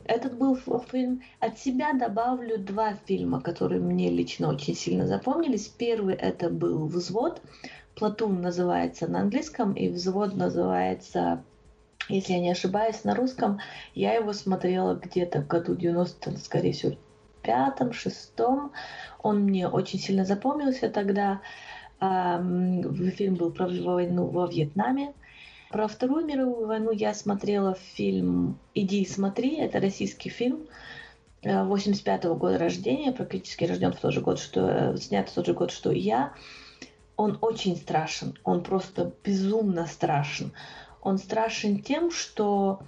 [0.05, 0.57] Этот был
[0.91, 1.22] фильм.
[1.39, 5.68] От себя добавлю два фильма, которые мне лично очень сильно запомнились.
[5.68, 7.43] Первый это был «Взвод».
[7.95, 11.43] «Платун» называется на английском, и «Взвод» называется
[12.09, 13.61] если я не ошибаюсь, на русском.
[13.94, 16.96] Я его смотрела где-то в году 90, скорее всего,
[17.42, 18.72] пятом, шестом.
[19.22, 21.40] Он мне очень сильно запомнился тогда.
[22.01, 25.14] Фильм был про войну во Вьетнаме.
[25.70, 29.57] Про Вторую мировую войну я смотрела фильм «Иди и смотри».
[29.57, 30.66] Это российский фильм
[31.42, 35.46] 85 -го года рождения, практически рожден в тот же год, что э, снят в тот
[35.46, 36.32] же год, что и я.
[37.16, 40.53] Он очень страшен, он просто безумно страшен.
[41.09, 42.80] Он страшен тем, что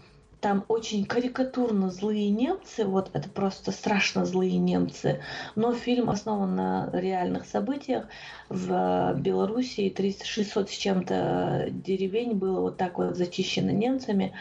[0.42, 5.22] там очень карикатурно злые немцы, вот это просто страшно злые немцы,
[5.54, 8.08] но фильм основан на реальных событиях.
[8.50, 14.34] В Белоруссии 600 с чем-то деревень было вот так вот зачищено немцами,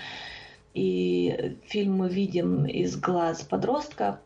[0.74, 4.20] и фильм мы видим из глаз подростка,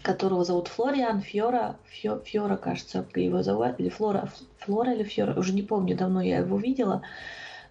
[0.00, 4.30] которого зовут Флориан, Фьора, Фьо, Фьора, кажется, его зовут, или Флора,
[4.60, 7.02] Флора или Фьора, уже не помню, давно я его видела,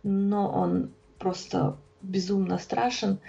[0.03, 3.19] но он просто безумно страшен.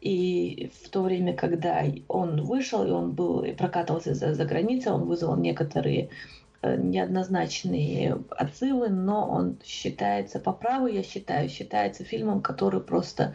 [0.00, 4.90] И в то время, когда он вышел, и он был и прокатывался за, за границей,
[4.90, 6.10] он вызвал некоторые
[6.60, 13.34] э, неоднозначные отзывы, но он считается, по праву я считаю, считается фильмом, который просто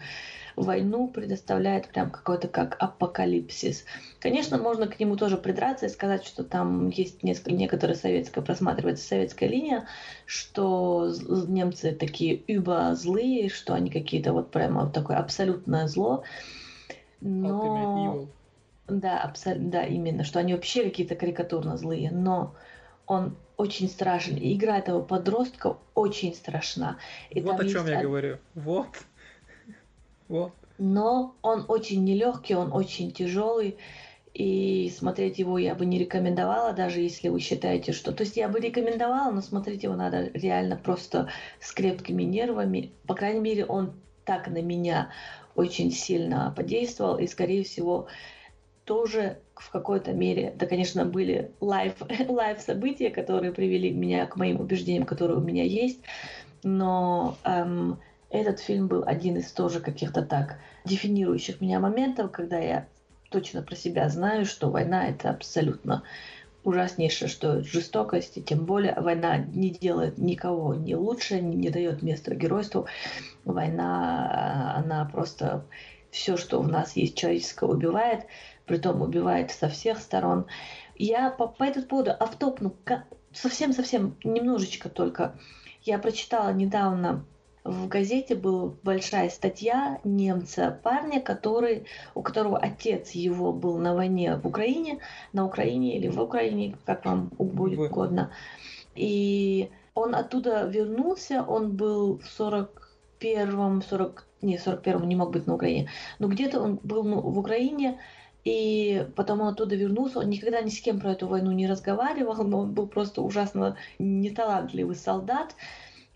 [0.57, 3.85] войну предоставляет прям какой-то как апокалипсис.
[4.19, 9.07] Конечно, можно к нему тоже придраться и сказать, что там есть несколько, некоторые советская, просматривается
[9.07, 9.87] советская линия,
[10.25, 11.13] что
[11.47, 16.23] немцы такие über злые, что они какие-то вот прямо вот такое абсолютное зло.
[17.21, 18.25] Но...
[18.87, 22.55] Да, абсолютно, да, именно, что они вообще какие-то карикатурно злые, но
[23.05, 24.37] он очень страшен.
[24.37, 26.97] И игра этого подростка очень страшна.
[27.29, 28.37] И вот о чем я говорю.
[28.55, 28.87] Вот.
[30.27, 30.51] Вот.
[30.77, 33.77] Но он очень нелегкий, он очень тяжелый.
[34.33, 38.11] И смотреть его я бы не рекомендовала, даже если вы считаете, что...
[38.11, 42.91] То есть я бы рекомендовала, но смотреть его надо реально просто с крепкими нервами.
[43.07, 43.93] По крайней мере, он
[44.25, 45.09] так на меня
[45.55, 47.17] очень сильно подействовал.
[47.17, 48.07] И, скорее всего,
[48.85, 51.95] тоже в какой-то мере, да, конечно, были life,
[52.29, 55.99] life события, которые привели меня к моим убеждениям, которые у меня есть,
[56.63, 57.99] но эм,
[58.29, 62.87] этот фильм был один из тоже каких-то так дефинирующих меня моментов, когда я
[63.29, 66.03] точно про себя знаю, что война это абсолютно
[66.63, 72.01] ужаснейшее, что жестокость, и тем более война не делает никого не лучше, не, не дает
[72.01, 72.87] места геройству.
[73.45, 75.65] Война, она просто
[76.11, 78.25] все, что в нас есть человеческое, убивает,
[78.65, 80.45] притом убивает со всех сторон.
[80.95, 82.75] Я по, по этому поводу автопну
[83.31, 85.39] совсем-совсем немножечко только.
[85.83, 87.23] Я прочитала недавно
[87.67, 94.37] в газете была большая статья немца, парня, который, у которого отец его был на войне
[94.37, 94.99] в Украине,
[95.33, 98.31] на Украине или в Украине, как вам будет угодно.
[98.95, 105.55] И он оттуда вернулся, он был в 41-м, 40, не, 41-м не мог быть на
[105.55, 105.89] Украине,
[106.19, 107.99] но где-то он был ну, в Украине,
[108.45, 112.45] и потом он оттуда вернулся, он никогда ни с кем про эту войну не разговаривал,
[112.45, 115.53] но он был просто ужасно неталантливый солдат,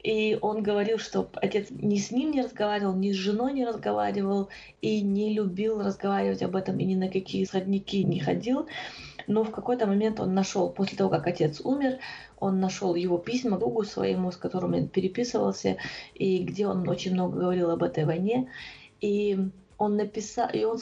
[0.03, 4.49] и он говорил, что отец ни с ним не разговаривал, ни с женой не разговаривал,
[4.81, 8.67] и не любил разговаривать об этом, и ни на какие сходники не ходил.
[9.27, 11.99] Но в какой-то момент он нашел, после того, как отец умер,
[12.39, 15.77] он нашел его письма другу своему, с которым он переписывался,
[16.15, 18.49] и где он очень много говорил об этой войне.
[19.01, 19.37] И
[19.77, 20.79] он написал, и он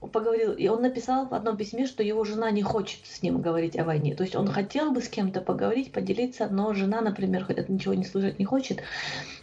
[0.00, 3.76] поговорил, и он написал в одном письме, что его жена не хочет с ним говорить
[3.76, 4.14] о войне.
[4.14, 8.38] То есть он хотел бы с кем-то поговорить, поделиться, но жена, например, ничего не слышать
[8.38, 8.82] не хочет.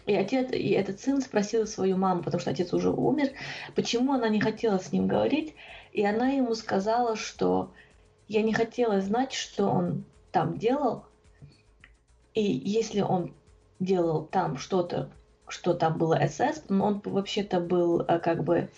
[0.06, 3.32] И отец, и этот сын спросил свою маму, потому что отец уже умер,
[3.76, 5.56] почему она не хотела с ним говорить,
[5.92, 7.72] и она ему сказала, что
[8.28, 11.06] я не хотела знать, что он там делал,
[12.34, 13.34] и если он
[13.80, 15.10] делал там что-то,
[15.48, 18.70] что там было СС, он вообще-то был э, как бы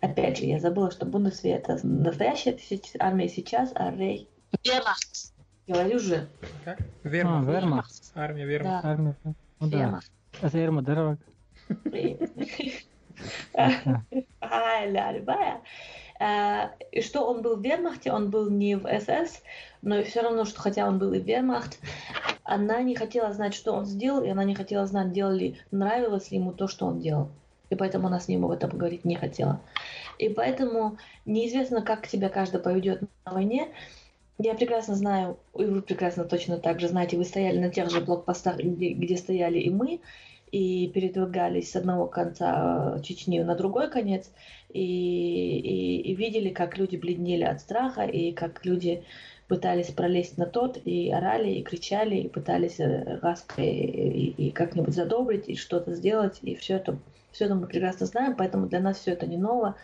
[0.00, 2.58] Опять же, я забыла, что Бундесвер это настоящая
[2.98, 4.28] армия сейчас, а Рей...
[4.64, 5.32] Вермахт.
[5.66, 6.28] Говорю же.
[6.64, 6.78] Как?
[7.04, 7.48] Вермахт.
[7.48, 8.12] А, вермахт.
[8.14, 8.82] Армия Вермахт.
[8.82, 8.90] Да.
[8.90, 9.16] Армия.
[9.24, 9.34] Ну
[9.68, 9.78] да.
[9.78, 10.10] Вермахт.
[10.42, 11.18] Это Ерма дорог.
[13.54, 13.70] А.
[16.18, 19.42] А, И что он был в вермахте, он был не в СС,
[19.82, 21.78] но все равно, что хотя он был и в вермахт,
[22.44, 26.30] она не хотела знать, что он сделал, и она не хотела знать, делал ли, нравилось
[26.30, 27.30] ли ему то, что он делал.
[27.70, 29.60] И поэтому она с ним об этом говорить не хотела.
[30.18, 33.68] И поэтому неизвестно, как себя каждый поведет на войне.
[34.38, 38.00] Я прекрасно знаю, и вы прекрасно точно так же знаете, вы стояли на тех же
[38.00, 40.00] блокпостах, где, где стояли и мы,
[40.50, 44.30] и передвигались с одного конца э, Чечни на другой конец,
[44.70, 49.04] и, и, и видели, как люди бледнели от страха, и как люди
[49.46, 54.94] пытались пролезть на тот, и орали, и кричали, и пытались э, лаской и, и как-нибудь
[54.94, 56.98] задобрить, и что-то сделать, и все это,
[57.32, 59.76] все это мы прекрасно знаем, поэтому для нас все это не ново,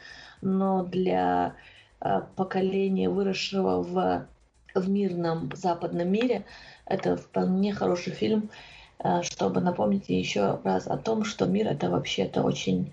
[0.42, 1.54] но для
[2.00, 4.26] э, поколения, выросшего в,
[4.74, 6.44] в мирном западном мире,
[6.84, 8.50] это вполне хороший фильм,
[8.98, 12.92] э, чтобы напомнить еще раз о том, что мир это вообще-то очень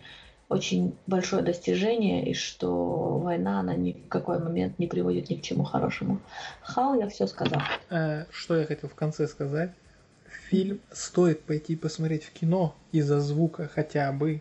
[0.50, 5.42] очень большое достижение, и что война, она ни в какой момент не приводит ни к
[5.42, 6.20] чему хорошему.
[6.62, 7.62] Хал, я все сказал.
[7.90, 9.72] Э, Что я хотел в конце сказать?
[10.54, 14.40] Фильм стоит пойти посмотреть в кино из-за звука хотя бы,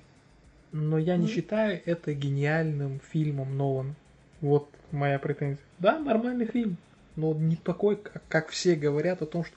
[0.71, 1.35] но я не Мгм.
[1.35, 3.95] считаю это гениальным фильмом новым.
[4.43, 5.65] Вот моя претензия.
[5.79, 6.77] Да, нормальный фильм,
[7.17, 9.57] но не такой, как, как все говорят о том, что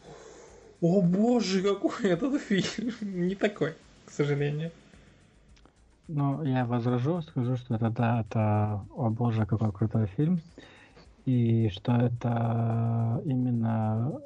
[0.80, 3.74] «О боже, какой этот фильм!» Не такой,
[4.06, 4.72] к сожалению.
[6.08, 10.40] Ну, я возражу, скажу, что это да, это, о боже, какой крутой фильм.
[11.26, 14.22] И что это именно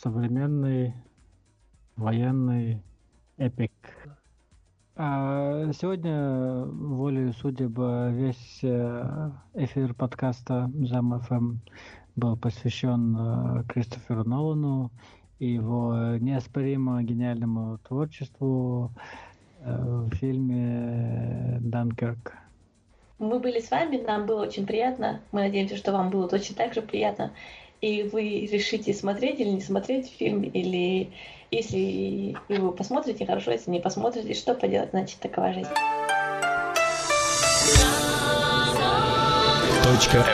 [0.00, 0.94] современный
[1.98, 2.80] военный
[3.36, 3.72] эпик.
[4.96, 11.56] А сегодня, волею судеб, весь э, эфир подкаста Зам ФМ
[12.16, 14.90] был посвящен э, Кристоферу Нолану
[15.38, 18.92] и его неоспоримо гениальному творчеству
[19.60, 22.34] э, в фильме «Данкерк».
[23.18, 25.20] Мы были с вами, нам было очень приятно.
[25.32, 27.32] Мы надеемся, что вам было точно так же приятно.
[27.80, 31.10] И вы решите смотреть или не смотреть фильм, или
[31.50, 35.68] если вы посмотрите, хорошо, если не посмотрите, что поделать, значит, такова жизнь.
[39.84, 40.26] Точка